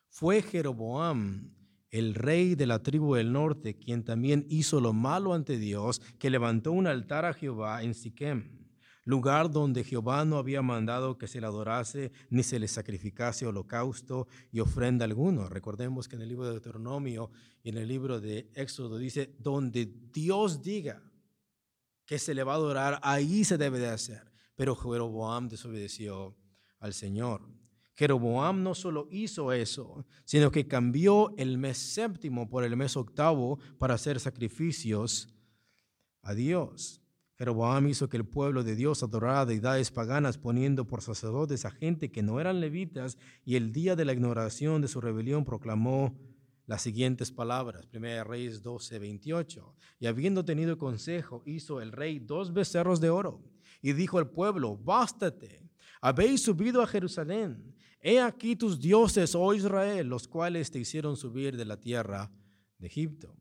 [0.08, 1.54] Fue Jeroboam,
[1.90, 6.30] el rey de la tribu del norte, quien también hizo lo malo ante Dios, que
[6.30, 8.61] levantó un altar a Jehová en Siquem,
[9.04, 14.28] lugar donde Jehová no había mandado que se le adorase ni se le sacrificase holocausto
[14.52, 15.50] y ofrenda alguno.
[15.50, 17.32] Recordemos que en el libro de Deuteronomio
[17.64, 21.02] y en el libro de Éxodo dice, donde Dios diga
[22.06, 24.32] que se le va a adorar, ahí se debe de hacer.
[24.56, 26.36] Pero Jeroboam desobedeció
[26.80, 27.42] al Señor.
[27.96, 33.60] Jeroboam no solo hizo eso, sino que cambió el mes séptimo por el mes octavo
[33.78, 35.30] para hacer sacrificios
[36.22, 37.01] a Dios.
[37.42, 42.12] Jeroboam hizo que el pueblo de Dios adorara deidades paganas, poniendo por sacerdotes a gente
[42.12, 46.16] que no eran levitas, y el día de la ignoración de su rebelión proclamó
[46.68, 49.76] las siguientes palabras, 1 Reyes 12, 28.
[50.00, 53.42] Y habiendo tenido consejo, hizo el rey dos becerros de oro,
[53.82, 55.68] y dijo al pueblo, bástate,
[56.00, 57.74] habéis subido a Jerusalén
[58.04, 62.32] He aquí tus dioses, oh Israel, los cuales te hicieron subir de la tierra
[62.78, 63.36] de Egipto.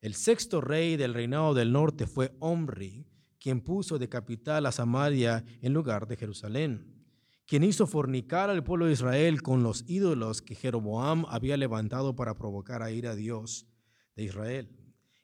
[0.00, 3.04] El sexto rey del reinado del norte fue Omri,
[3.46, 7.06] quien puso de capital a Samaria en lugar de Jerusalén,
[7.46, 12.34] quien hizo fornicar al pueblo de Israel con los ídolos que Jeroboam había levantado para
[12.34, 13.68] provocar a ir a Dios
[14.16, 14.68] de Israel.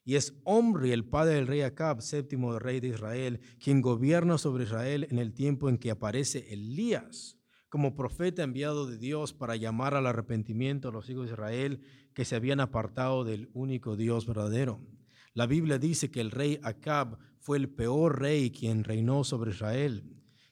[0.04, 4.62] Y es Omri, el padre del rey Acab, séptimo rey de Israel, quien gobierna sobre
[4.62, 9.96] Israel en el tiempo en que aparece Elías como profeta enviado de Dios para llamar
[9.96, 11.80] al arrepentimiento a los hijos de Israel
[12.14, 14.80] que se habían apartado del único Dios verdadero.
[15.35, 20.05] La Biblia dice que el rey Acab fue el peor rey quien reinó sobre Israel,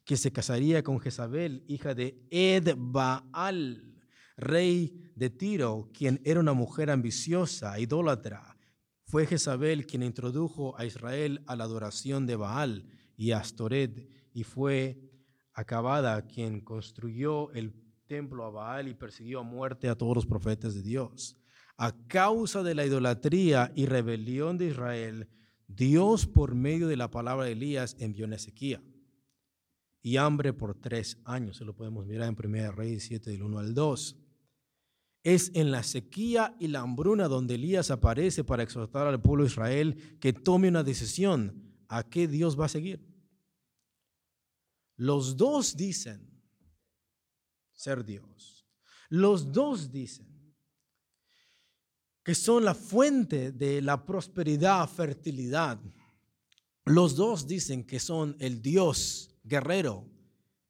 [0.04, 3.94] que se casaría con Jezabel, hija de Edbaal,
[4.36, 8.56] rey de Tiro, quien era una mujer ambiciosa, idólatra.
[9.04, 14.42] Fue Jezabel quien introdujo a Israel a la adoración de Baal y a Astoret, y
[14.42, 14.98] fue
[15.52, 17.72] acabada quien construyó el
[18.08, 21.36] templo a Baal y persiguió a muerte a todos los profetas de Dios.
[21.76, 25.28] A causa de la idolatría y rebelión de Israel,
[25.76, 28.82] Dios por medio de la palabra de Elías envió a Ezequiel.
[30.02, 31.58] y hambre por tres años.
[31.58, 34.16] Se lo podemos mirar en 1 Reyes 7 del 1 al 2.
[35.22, 39.50] Es en la sequía y la hambruna donde Elías aparece para exhortar al pueblo de
[39.50, 41.76] Israel que tome una decisión.
[41.86, 43.04] ¿A qué Dios va a seguir?
[44.96, 46.30] Los dos dicen
[47.72, 48.66] ser Dios.
[49.10, 50.29] Los dos dicen
[52.30, 55.80] que son la fuente de la prosperidad, fertilidad.
[56.84, 60.08] Los dos dicen que son el Dios guerrero.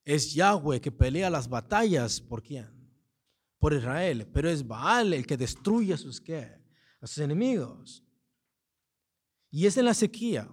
[0.02, 2.18] Es Yahweh que pelea las batallas.
[2.18, 2.66] ¿Por quién?
[3.58, 4.26] Por Israel.
[4.32, 6.50] Pero es Baal el que destruye a sus, ¿qué?
[6.98, 8.02] a sus enemigos.
[9.50, 10.48] Y es en la sequía,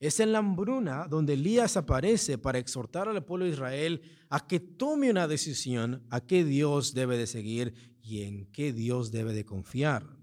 [0.00, 4.58] es en la hambruna donde Elías aparece para exhortar al pueblo de Israel a que
[4.58, 9.44] tome una decisión a qué Dios debe de seguir y en qué Dios debe de
[9.44, 10.16] confiar.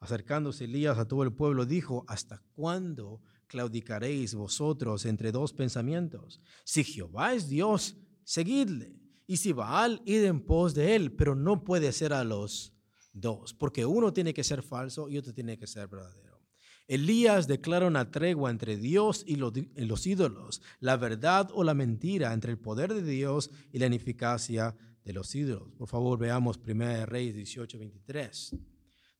[0.00, 6.40] Acercándose Elías a todo el pueblo, dijo, ¿hasta cuándo claudicaréis vosotros entre dos pensamientos?
[6.64, 8.96] Si Jehová es Dios, seguidle.
[9.26, 12.72] Y si Baal, id en pos de él, pero no puede ser a los
[13.12, 16.40] dos, porque uno tiene que ser falso y otro tiene que ser verdadero.
[16.86, 22.52] Elías declara una tregua entre Dios y los ídolos, la verdad o la mentira entre
[22.52, 25.74] el poder de Dios y la ineficacia de los ídolos.
[25.74, 28.56] Por favor, veamos 1 Reyes 18, 23.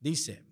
[0.01, 0.48] Dice,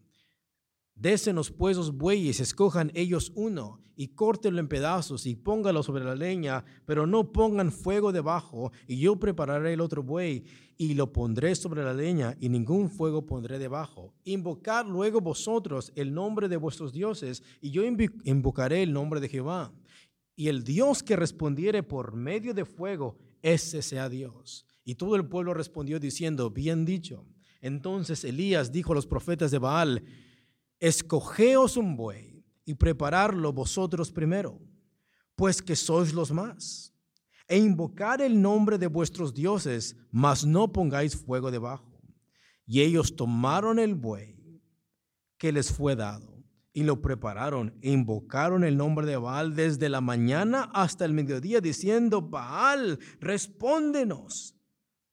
[0.96, 6.14] Désenos pues los bueyes, escojan ellos uno y córtenlo en pedazos y póngalo sobre la
[6.14, 10.44] leña, pero no pongan fuego debajo, y yo prepararé el otro buey
[10.78, 14.14] y lo pondré sobre la leña, y ningún fuego pondré debajo.
[14.24, 17.82] Invocad luego vosotros el nombre de vuestros dioses, y yo
[18.24, 19.72] invocaré el nombre de Jehová.
[20.34, 24.66] Y el Dios que respondiere por medio de fuego, ese sea Dios.
[24.84, 27.24] Y todo el pueblo respondió diciendo, bien dicho.
[27.62, 30.04] Entonces Elías dijo a los profetas de Baal,
[30.80, 34.60] escogeos un buey y prepararlo vosotros primero,
[35.34, 36.94] pues que sois los más,
[37.48, 42.00] e invocar el nombre de vuestros dioses, mas no pongáis fuego debajo.
[42.66, 44.60] Y ellos tomaron el buey
[45.38, 46.36] que les fue dado
[46.72, 51.60] y lo prepararon e invocaron el nombre de Baal desde la mañana hasta el mediodía,
[51.60, 54.56] diciendo, Baal, respóndenos.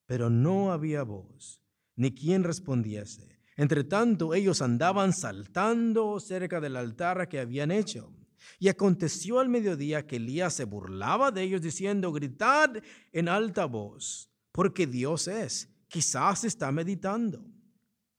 [0.06, 1.62] Pero no había voz,
[1.96, 3.33] ni quien respondiese.
[3.56, 8.12] Entre tanto, ellos andaban saltando cerca del altar que habían hecho.
[8.60, 12.72] Y aconteció al mediodía que Elías se burlaba de ellos diciendo, gritad
[13.12, 17.46] en alta voz, porque Dios es, quizás está meditando,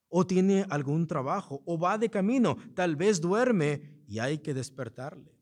[0.08, 5.34] o tiene algún trabajo, o va de camino, tal vez duerme y hay que despertarle.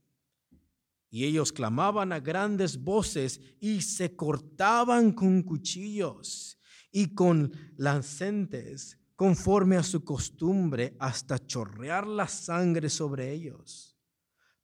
[1.10, 6.58] Y ellos clamaban a grandes voces y se cortaban con cuchillos
[6.90, 13.96] y con lancentes conforme a su costumbre hasta chorrear la sangre sobre ellos.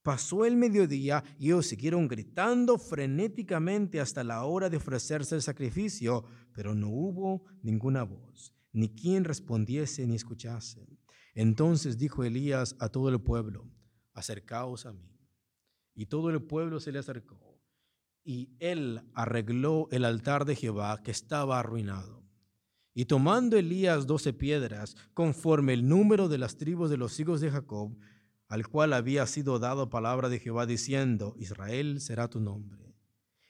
[0.02, 6.24] Pasó el mediodía y ellos siguieron gritando frenéticamente hasta la hora de ofrecerse el sacrificio,
[6.52, 10.88] pero no hubo ninguna voz, ni quien respondiese ni escuchase.
[11.36, 13.70] Entonces dijo Elías a todo el pueblo,
[14.12, 15.20] acercaos a mí.
[15.94, 17.62] Y todo el pueblo se le acercó,
[18.24, 22.27] y él arregló el altar de Jehová que estaba arruinado
[22.98, 27.48] y tomando Elías doce piedras, conforme el número de las tribus de los hijos de
[27.48, 27.96] Jacob,
[28.48, 32.96] al cual había sido dado palabra de Jehová diciendo, Israel será tu nombre.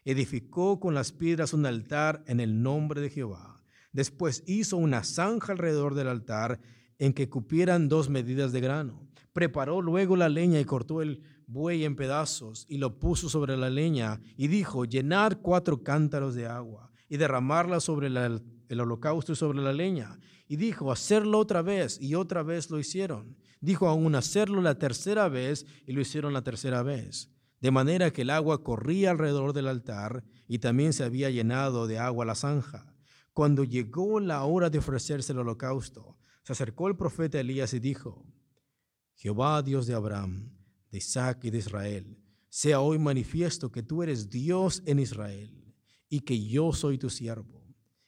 [0.05, 3.63] Edificó con las piedras un altar en el nombre de Jehová.
[3.91, 6.61] Después hizo una zanja alrededor del altar
[6.99, 9.09] en que cupieran dos medidas de grano.
[9.33, 13.71] Preparó luego la leña y cortó el buey en pedazos y lo puso sobre la
[13.71, 19.35] leña y dijo, llenar cuatro cántaros de agua y derramarla sobre el altar el holocausto
[19.35, 20.19] sobre la leña.
[20.47, 22.01] Y dijo, hacerlo otra vez.
[22.01, 23.37] Y otra vez lo hicieron.
[23.61, 25.67] Dijo aún, hacerlo la tercera vez.
[25.87, 27.31] Y lo hicieron la tercera vez.
[27.61, 31.99] De manera que el agua corría alrededor del altar y también se había llenado de
[31.99, 32.95] agua la zanja.
[33.33, 38.25] Cuando llegó la hora de ofrecerse el holocausto, se acercó el profeta Elías y dijo,
[39.15, 40.53] Jehová Dios de Abraham,
[40.91, 45.75] de Isaac y de Israel, sea hoy manifiesto que tú eres Dios en Israel
[46.09, 47.58] y que yo soy tu siervo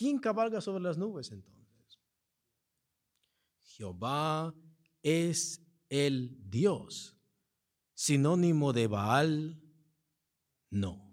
[0.00, 2.00] ¿Quién cabalga sobre las nubes entonces?
[3.60, 4.54] Jehová
[5.02, 7.18] es el Dios.
[7.92, 9.60] Sinónimo de Baal,
[10.70, 11.06] no.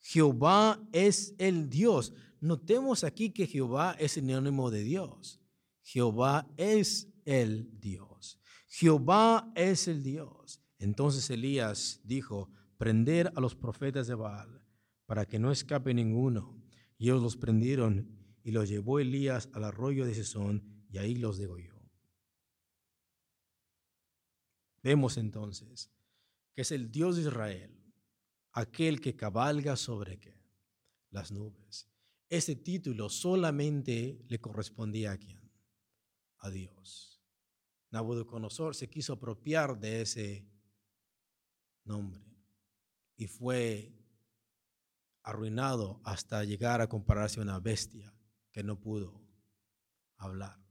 [0.00, 2.12] Jehová es el Dios.
[2.40, 5.40] Notemos aquí que Jehová es sinónimo de Dios.
[5.82, 8.40] Jehová es el Dios.
[8.66, 10.60] Jehová es el Dios.
[10.80, 14.66] Entonces Elías dijo, prender a los profetas de Baal
[15.06, 16.63] para que no escape ninguno.
[17.04, 18.08] Y ellos los prendieron
[18.42, 21.78] y los llevó Elías al arroyo de Sesón y ahí los degolló.
[24.82, 25.92] Vemos entonces
[26.54, 27.78] que es el Dios de Israel,
[28.52, 30.34] aquel que cabalga sobre ¿qué?
[31.10, 31.90] las nubes.
[32.30, 35.52] Ese título solamente le correspondía a quién?
[36.38, 37.22] A Dios.
[37.90, 40.48] Nabucodonosor se quiso apropiar de ese
[41.84, 42.24] nombre
[43.14, 44.03] y fue
[45.24, 48.14] arruinado hasta llegar a compararse a una bestia
[48.52, 49.20] que no pudo
[50.16, 50.62] hablar.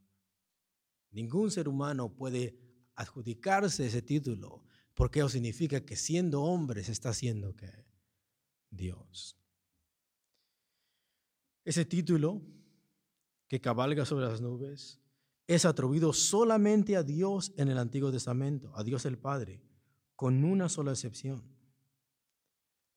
[1.12, 2.58] Ningún ser humano puede
[2.95, 7.86] adjudicarse ese título porque eso significa que siendo hombre se está haciendo que
[8.70, 9.38] Dios.
[11.66, 12.41] Ese título
[13.47, 14.99] que cabalga sobre las nubes
[15.47, 19.62] es atribuido solamente a Dios en el Antiguo Testamento, a Dios el Padre,
[20.16, 21.43] con una sola excepción.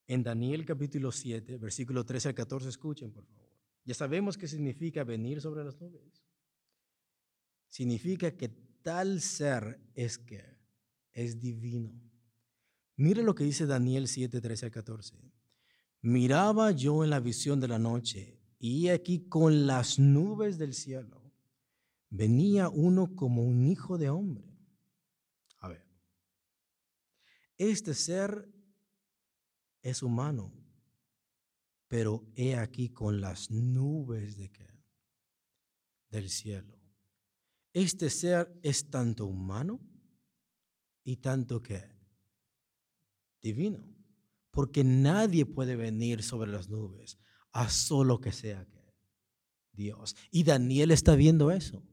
[0.06, 3.50] En Daniel capítulo 7, versículo 13 al 14, escuchen por favor.
[3.84, 6.24] Ya sabemos qué significa venir sobre las nubes.
[7.68, 8.48] Significa que
[8.82, 10.44] tal ser es que
[11.12, 11.92] es divino.
[12.96, 15.16] Mire lo que dice Daniel 7, 13 al 14.
[16.02, 21.32] Miraba yo en la visión de la noche y aquí con las nubes del cielo
[22.10, 24.56] venía uno como un hijo de hombre.
[25.58, 25.84] A ver,
[27.58, 28.55] este ser
[29.86, 30.52] es humano,
[31.86, 34.50] pero he aquí con las nubes de?
[36.10, 36.76] Del cielo.
[37.72, 39.80] Este ser es tanto humano
[41.04, 41.84] y tanto que
[43.40, 43.86] divino,
[44.50, 47.18] porque nadie puede venir sobre las nubes
[47.52, 48.92] a solo que sea que
[49.72, 50.16] Dios.
[50.32, 51.84] Y Daniel está viendo eso.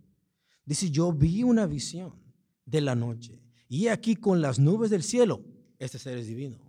[0.65, 2.23] Dice, yo vi una visión
[2.65, 5.45] de la noche y aquí con las nubes del cielo,
[5.77, 6.62] este ser es divino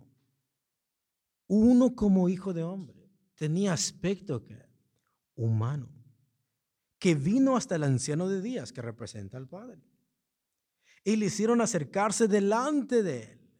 [1.47, 4.57] uno como hijo de hombre, tenía aspecto que,
[5.35, 5.89] humano,
[6.97, 9.81] que vino hasta el anciano de días que representa al Padre.
[11.03, 13.51] Y le hicieron acercarse delante de él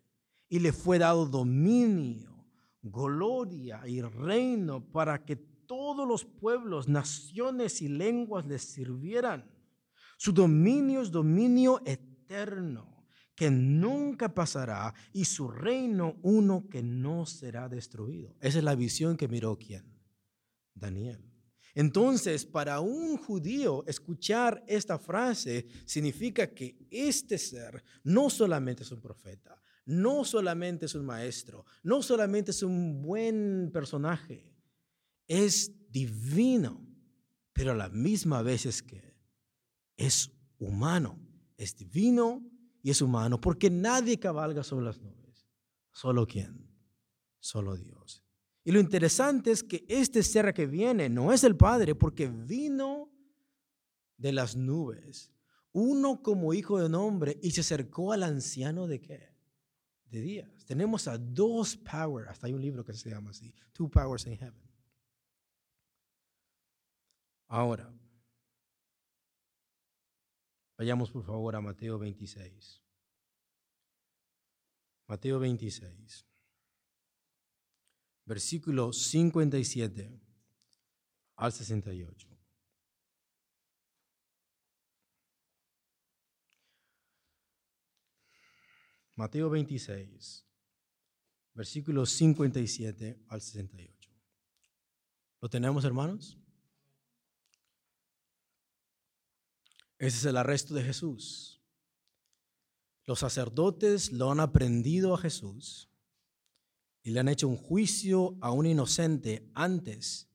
[0.49, 2.47] y le fue dado dominio,
[2.81, 9.51] gloria y reino para que todos los pueblos, naciones y lenguas le sirvieran.
[10.17, 12.94] Su dominio es dominio eterno
[13.36, 18.36] que nunca pasará y su reino uno que no será destruido.
[18.39, 19.83] Esa es la visión que miró quién?
[20.73, 21.36] Daniel.
[21.73, 29.01] Entonces, para un judío, escuchar esta frase significa que este ser no solamente es un
[29.01, 34.55] profeta, no solamente es un maestro, no solamente es un buen personaje,
[35.27, 36.81] es divino,
[37.51, 39.13] pero a la misma vez es que
[39.97, 41.19] es humano,
[41.57, 42.41] es divino,
[42.86, 45.47] y es humano, porque nadie cabalga sobre las nubes.
[45.91, 46.69] Solo quién?
[47.39, 48.23] Solo Dios.
[48.63, 53.11] Y lo interesante es que este ser que viene no es el Padre, porque vino
[54.17, 55.31] de las nubes,
[55.71, 59.36] uno como hijo de un hombre, y se acercó al anciano de qué?
[60.11, 60.63] De días.
[60.65, 64.38] Tenemos a dos powers, hasta hay un libro que se llama así, Two Powers in
[64.38, 64.69] Heaven.
[67.47, 67.91] Ahora,
[70.78, 72.82] Vayamos por favor a Mateo 26.
[75.07, 76.26] Mateo 26,
[78.26, 80.19] versículo 57
[81.36, 82.28] al 68.
[89.15, 90.45] Mateo 26,
[91.53, 94.09] versículo 57 al 68.
[95.39, 96.38] ¿Lo tenemos, hermanos?
[100.05, 101.59] Ese es el arresto de Jesús.
[103.05, 105.89] Los sacerdotes lo han aprendido a Jesús
[107.01, 110.29] y le han hecho un juicio a un inocente antes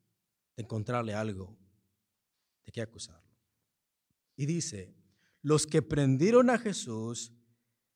[0.56, 1.56] de encontrarle algo
[2.64, 3.30] de qué acusarlo.
[4.36, 4.92] Y dice,
[5.40, 7.32] los que prendieron a Jesús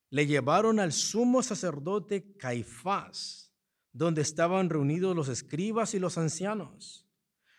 [0.09, 3.53] le llevaron al sumo sacerdote Caifás,
[3.91, 7.04] donde estaban reunidos los escribas y los ancianos.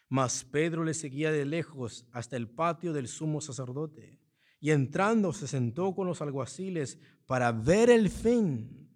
[0.09, 4.21] Mas Pedro le seguía de lejos hasta el patio del sumo sacerdote
[4.61, 8.91] y entrando se sentó con los alguaciles para ver el fin.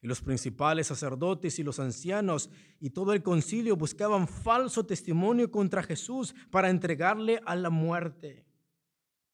[0.00, 5.82] Y los principales sacerdotes y los ancianos y todo el concilio buscaban falso testimonio contra
[5.82, 8.46] Jesús para entregarle a la muerte.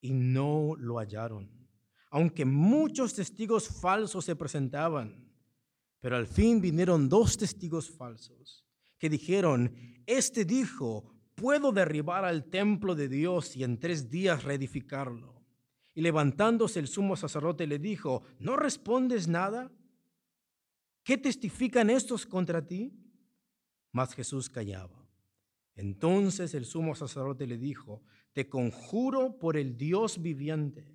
[0.01, 1.51] Y no lo hallaron,
[2.11, 5.29] aunque muchos testigos falsos se presentaban.
[6.01, 8.65] Pero al fin vinieron dos testigos falsos
[8.99, 9.75] que dijeron,
[10.17, 11.05] este dijo,
[11.35, 15.41] puedo derribar al templo de Dios y en tres días reedificarlo.
[15.95, 19.73] Y levantándose el sumo sacerdote le dijo, ¿no respondes nada?
[21.03, 22.93] ¿Qué testifican estos contra ti?
[23.93, 25.09] Mas Jesús callaba.
[25.75, 28.03] Entonces el sumo sacerdote le dijo,
[28.33, 30.95] te conjuro por el Dios viviente,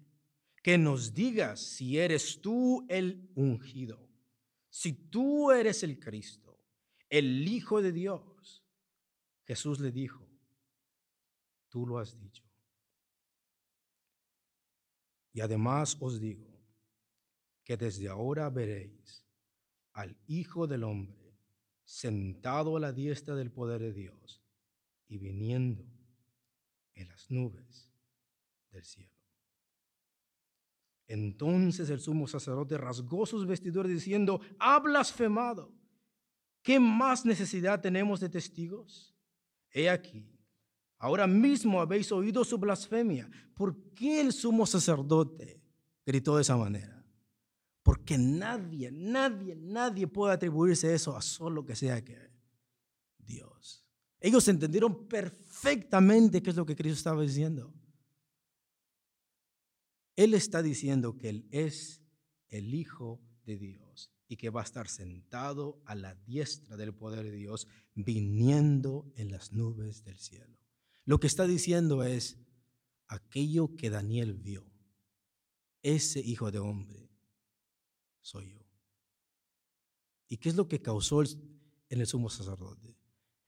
[0.62, 4.10] que nos digas si eres tú el ungido,
[4.70, 6.60] si tú eres el Cristo,
[7.10, 8.65] el Hijo de Dios.
[9.46, 10.28] Jesús le dijo,
[11.70, 12.44] tú lo has dicho.
[15.34, 16.48] Y además os digo
[17.64, 19.26] que desde ahora veréis
[19.94, 21.38] al Hijo del Hombre
[21.84, 24.44] sentado a la diestra del poder de Dios
[25.08, 25.86] y viniendo
[26.94, 27.94] en las nubes
[28.72, 29.12] del cielo.
[31.08, 35.72] Entonces el sumo sacerdote rasgó sus vestiduras diciendo, ha blasfemado.
[36.64, 39.15] ¿Qué más necesidad tenemos de testigos?
[39.78, 40.26] He aquí,
[41.00, 43.30] ahora mismo habéis oído su blasfemia.
[43.54, 45.62] ¿Por qué el sumo sacerdote
[46.06, 47.06] gritó de esa manera?
[47.84, 52.18] Porque nadie, nadie, nadie puede atribuirse eso a solo que sea que
[53.18, 53.86] Dios.
[54.22, 57.74] Ellos entendieron perfectamente qué es lo que Cristo estaba diciendo.
[60.16, 62.02] Él está diciendo que Él es
[62.48, 63.85] el Hijo de Dios
[64.28, 69.32] y que va a estar sentado a la diestra del poder de Dios, viniendo en
[69.32, 70.58] las nubes del cielo.
[71.06, 72.40] Lo que está diciendo es
[73.08, 74.66] aquello que Daniel vio,
[75.84, 77.10] ese Hijo de Hombre,
[78.22, 78.66] soy yo.
[80.28, 82.96] ¿Y qué es lo que causó en el sumo sacerdote?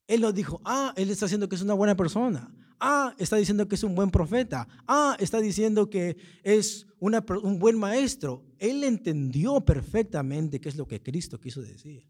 [0.07, 2.53] Él no dijo, ah, él está diciendo que es una buena persona.
[2.79, 4.67] Ah, está diciendo que es un buen profeta.
[4.87, 8.45] Ah, está diciendo que es un buen maestro.
[8.57, 12.07] Él entendió perfectamente qué es lo que Cristo quiso decir.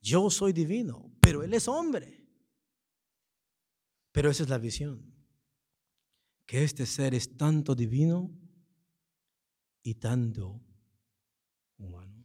[0.00, 2.24] Yo soy divino, pero Él es hombre.
[4.12, 5.12] Pero esa es la visión.
[6.46, 8.30] Que este ser es tanto divino
[9.82, 10.62] y tanto
[11.78, 12.24] humano.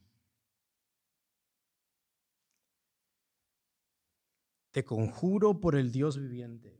[4.71, 6.79] Te conjuro por el Dios viviente,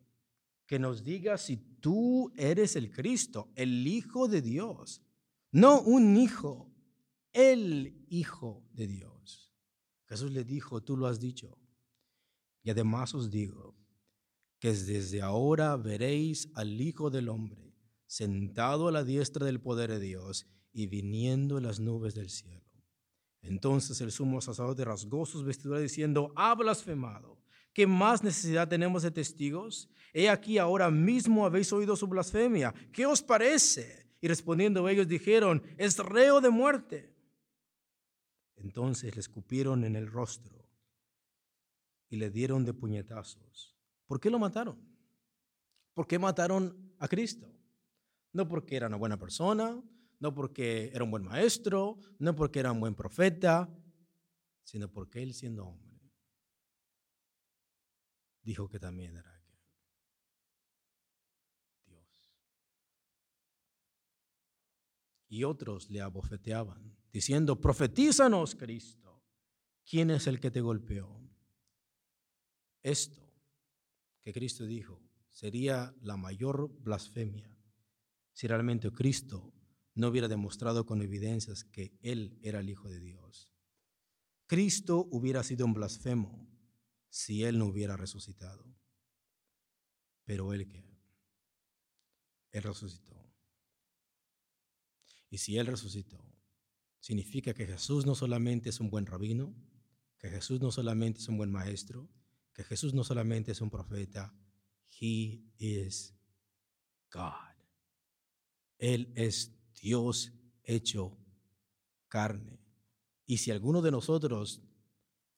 [0.66, 5.02] que nos digas si tú eres el Cristo, el Hijo de Dios,
[5.52, 6.72] no un hijo,
[7.34, 9.54] el Hijo de Dios.
[10.08, 11.58] Jesús le dijo, tú lo has dicho.
[12.64, 13.76] Y además os digo
[14.60, 17.74] que desde ahora veréis al Hijo del Hombre
[18.06, 22.66] sentado a la diestra del poder de Dios y viniendo en las nubes del cielo.
[23.42, 27.39] Entonces el sumo sacerdote rasgó sus vestiduras diciendo, ha blasfemado.
[27.80, 29.90] ¿Qué más necesidad tenemos de testigos?
[30.12, 32.74] He aquí ahora mismo habéis oído su blasfemia.
[32.92, 34.06] ¿Qué os parece?
[34.20, 37.16] Y respondiendo ellos dijeron, es reo de muerte.
[38.58, 40.68] Entonces le escupieron en el rostro
[42.10, 43.78] y le dieron de puñetazos.
[44.08, 44.78] ¿Por qué lo mataron?
[45.94, 47.50] ¿Por qué mataron a Cristo?
[48.34, 49.82] No porque era una buena persona,
[50.20, 53.74] no porque era un buen maestro, no porque era un buen profeta,
[54.66, 55.89] sino porque él siendo hombre
[58.50, 59.32] dijo que también era
[61.86, 62.34] Dios.
[65.28, 69.24] Y otros le abofeteaban, diciendo, profetízanos, Cristo,
[69.88, 71.22] ¿quién es el que te golpeó?
[72.82, 73.22] Esto
[74.24, 77.56] que Cristo dijo sería la mayor blasfemia
[78.34, 79.54] si realmente Cristo
[79.94, 83.52] no hubiera demostrado con evidencias que Él era el Hijo de Dios.
[84.48, 86.49] Cristo hubiera sido un blasfemo
[87.10, 88.66] si Él no hubiera resucitado.
[90.26, 90.90] Pero Él qué?
[92.52, 93.16] Él resucitó.
[95.30, 96.24] Y si Él resucitó,
[97.00, 99.56] significa que Jesús no solamente es un buen rabino,
[100.18, 102.10] que Jesús no solamente es un buen maestro,
[102.54, 104.34] que Jesús no solamente es un profeta,
[105.00, 106.16] He is
[107.12, 107.56] God.
[108.78, 110.34] Él es Dios
[110.64, 111.18] hecho
[112.08, 112.60] carne.
[113.26, 114.62] Y si alguno de nosotros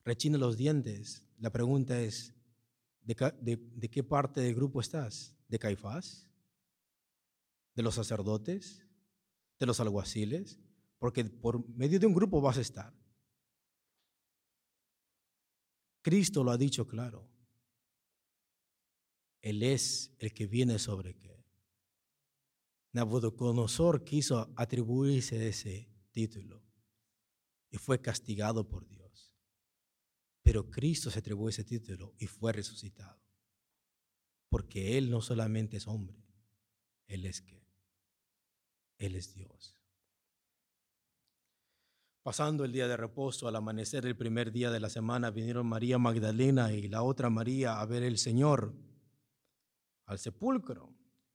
[0.03, 2.33] rechina los dientes, la pregunta es,
[3.01, 5.35] ¿de, qué parte del grupo estás?
[5.47, 6.29] ¿De Caifás?
[7.75, 8.85] ¿De los sacerdotes?
[9.59, 10.59] ¿De los alguaciles?
[10.99, 12.93] Porque por medio de un grupo vas a estar.
[16.01, 17.27] Cristo lo ha dicho claro.
[19.41, 21.43] Él es el que viene sobre qué.
[22.93, 26.61] Nabucodonosor quiso atribuirse ese título
[27.71, 29.00] y fue castigado por Dios.
[30.51, 33.17] Pero Cristo se atribuyó ese título y fue resucitado.
[34.49, 36.25] Porque Él no solamente es hombre,
[37.07, 37.65] Él es que
[38.97, 39.77] Él es Dios.
[42.21, 45.97] Pasando el día de reposo, al amanecer el primer día de la semana, vinieron María
[45.97, 48.75] Magdalena y la otra María a ver el Señor
[50.05, 50.93] al sepulcro.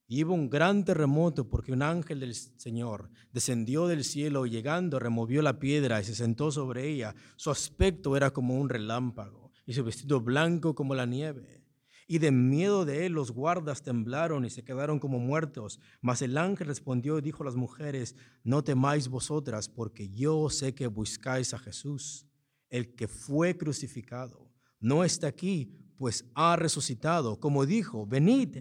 [0.08, 5.00] Y hubo un gran terremoto porque un ángel del Señor descendió del cielo y llegando
[5.00, 7.14] removió la piedra y se sentó sobre ella.
[7.34, 11.64] Su aspecto era como un relámpago y su vestido blanco como la nieve.
[12.06, 15.80] Y de miedo de él los guardas temblaron y se quedaron como muertos.
[16.00, 20.72] Mas el ángel respondió y dijo a las mujeres, no temáis vosotras, porque yo sé
[20.72, 22.28] que buscáis a Jesús,
[22.70, 24.52] el que fue crucificado.
[24.78, 27.40] No está aquí, pues ha resucitado.
[27.40, 28.58] Como dijo, venid,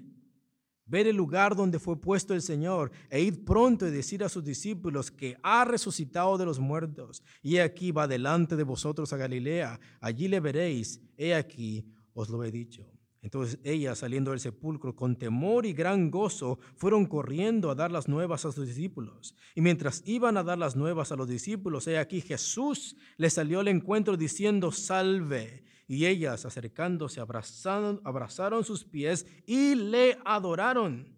[0.85, 4.43] ver el lugar donde fue puesto el Señor, e id pronto y decir a sus
[4.43, 7.23] discípulos que ha resucitado de los muertos.
[7.41, 12.43] Y aquí va delante de vosotros a Galilea, allí le veréis, he aquí, os lo
[12.43, 12.85] he dicho.
[13.25, 18.07] Entonces ellas, saliendo del sepulcro con temor y gran gozo, fueron corriendo a dar las
[18.07, 19.35] nuevas a sus discípulos.
[19.55, 23.61] Y mientras iban a dar las nuevas a los discípulos, he aquí Jesús les salió
[23.61, 25.63] al encuentro diciendo, salve.
[25.87, 31.15] Y ellas, acercándose, abrazaron, abrazaron sus pies y le adoraron.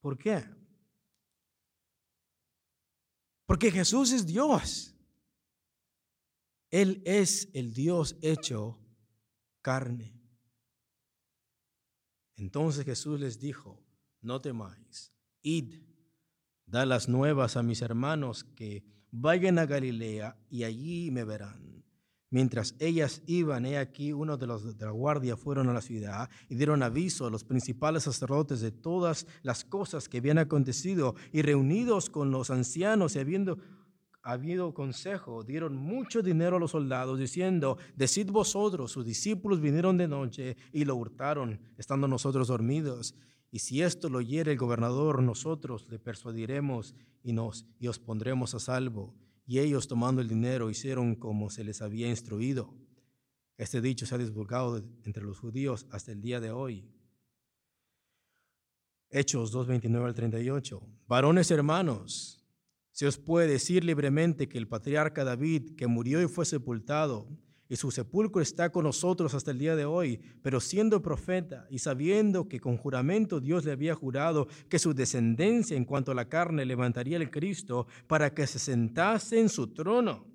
[0.00, 0.44] ¿Por qué?
[3.46, 4.94] Porque Jesús es Dios.
[6.70, 8.80] Él es el Dios hecho
[9.62, 10.20] carne.
[12.36, 13.80] Entonces Jesús les dijo,
[14.20, 15.82] no temáis, id,
[16.66, 21.83] da las nuevas a mis hermanos que vayan a Galilea y allí me verán.
[22.34, 26.28] Mientras ellas iban, he aquí, uno de los de la guardia fueron a la ciudad
[26.48, 31.42] y dieron aviso a los principales sacerdotes de todas las cosas que habían acontecido y
[31.42, 33.58] reunidos con los ancianos y habiendo
[34.20, 40.08] habido consejo, dieron mucho dinero a los soldados, diciendo, decid vosotros, sus discípulos vinieron de
[40.08, 43.14] noche y lo hurtaron, estando nosotros dormidos.
[43.52, 48.56] Y si esto lo oyere el gobernador, nosotros le persuadiremos y, nos, y os pondremos
[48.56, 49.14] a salvo.
[49.46, 52.74] Y ellos, tomando el dinero, hicieron como se les había instruido.
[53.56, 56.90] Este dicho se ha divulgado entre los judíos hasta el día de hoy.
[59.10, 60.82] Hechos 2.29 al 38.
[61.06, 62.44] Varones hermanos,
[62.90, 67.28] se os puede decir libremente que el patriarca David, que murió y fue sepultado,
[67.74, 71.80] y su sepulcro está con nosotros hasta el día de hoy, pero siendo profeta y
[71.80, 76.28] sabiendo que con juramento Dios le había jurado que su descendencia en cuanto a la
[76.28, 80.33] carne levantaría el Cristo para que se sentase en su trono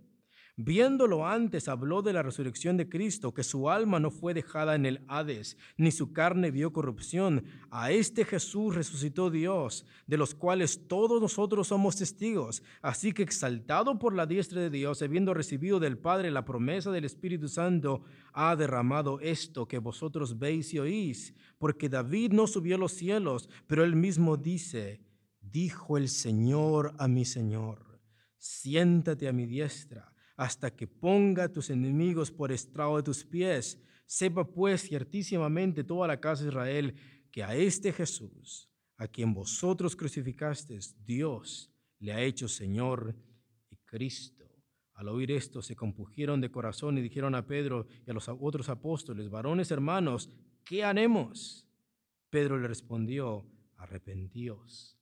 [0.61, 4.85] Viéndolo antes, habló de la resurrección de Cristo, que su alma no fue dejada en
[4.85, 7.45] el Hades, ni su carne vio corrupción.
[7.71, 12.61] A este Jesús resucitó Dios, de los cuales todos nosotros somos testigos.
[12.81, 17.05] Así que exaltado por la diestra de Dios, habiendo recibido del Padre la promesa del
[17.05, 18.01] Espíritu Santo,
[18.33, 21.33] ha derramado esto que vosotros veis y oís.
[21.57, 24.99] Porque David no subió a los cielos, pero él mismo dice,
[25.39, 28.01] dijo el Señor a mi Señor,
[28.37, 30.08] siéntate a mi diestra
[30.39, 33.77] hasta que ponga tus enemigos por estrado de tus pies.
[34.05, 36.95] Sepa pues ciertísimamente toda la casa de Israel
[37.29, 41.69] que a este Jesús, a quien vosotros crucificasteis, Dios
[41.99, 43.17] le ha hecho Señor
[43.69, 44.45] y Cristo.
[44.93, 48.69] Al oír esto se compugieron de corazón y dijeron a Pedro y a los otros
[48.69, 50.29] apóstoles, varones hermanos,
[50.63, 51.67] ¿qué haremos?
[52.29, 54.98] Pedro le respondió, arrepentíos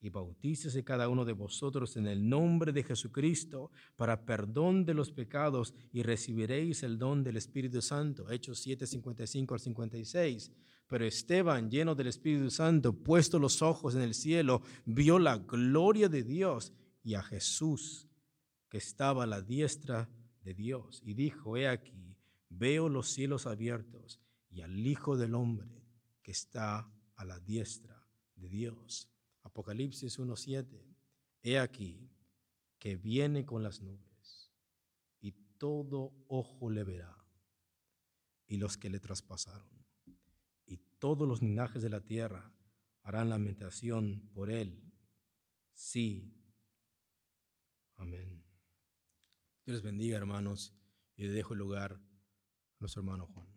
[0.00, 5.12] y bautícese cada uno de vosotros en el nombre de Jesucristo para perdón de los
[5.12, 8.30] pecados y recibiréis el don del Espíritu Santo.
[8.30, 10.52] Hechos 7, 55 al 56.
[10.88, 16.08] Pero Esteban, lleno del Espíritu Santo, puesto los ojos en el cielo, vio la gloria
[16.08, 16.72] de Dios
[17.04, 18.08] y a Jesús
[18.68, 20.08] que estaba a la diestra
[20.42, 21.02] de Dios.
[21.04, 22.16] Y dijo, he aquí,
[22.48, 24.20] veo los cielos abiertos
[24.50, 25.84] y al Hijo del Hombre
[26.22, 28.02] que está a la diestra
[28.36, 29.10] de Dios.
[29.50, 30.80] Apocalipsis 1.7,
[31.42, 32.08] he aquí
[32.78, 34.52] que viene con las nubes
[35.20, 37.16] y todo ojo le verá
[38.46, 39.68] y los que le traspasaron
[40.66, 42.52] y todos los linajes de la tierra
[43.02, 44.92] harán lamentación por él.
[45.72, 46.32] Sí.
[47.96, 48.44] Amén.
[49.66, 50.72] Dios les bendiga, hermanos,
[51.16, 52.00] y le dejo el lugar a
[52.78, 53.48] nuestro hermano Juan.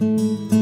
[0.00, 0.61] Música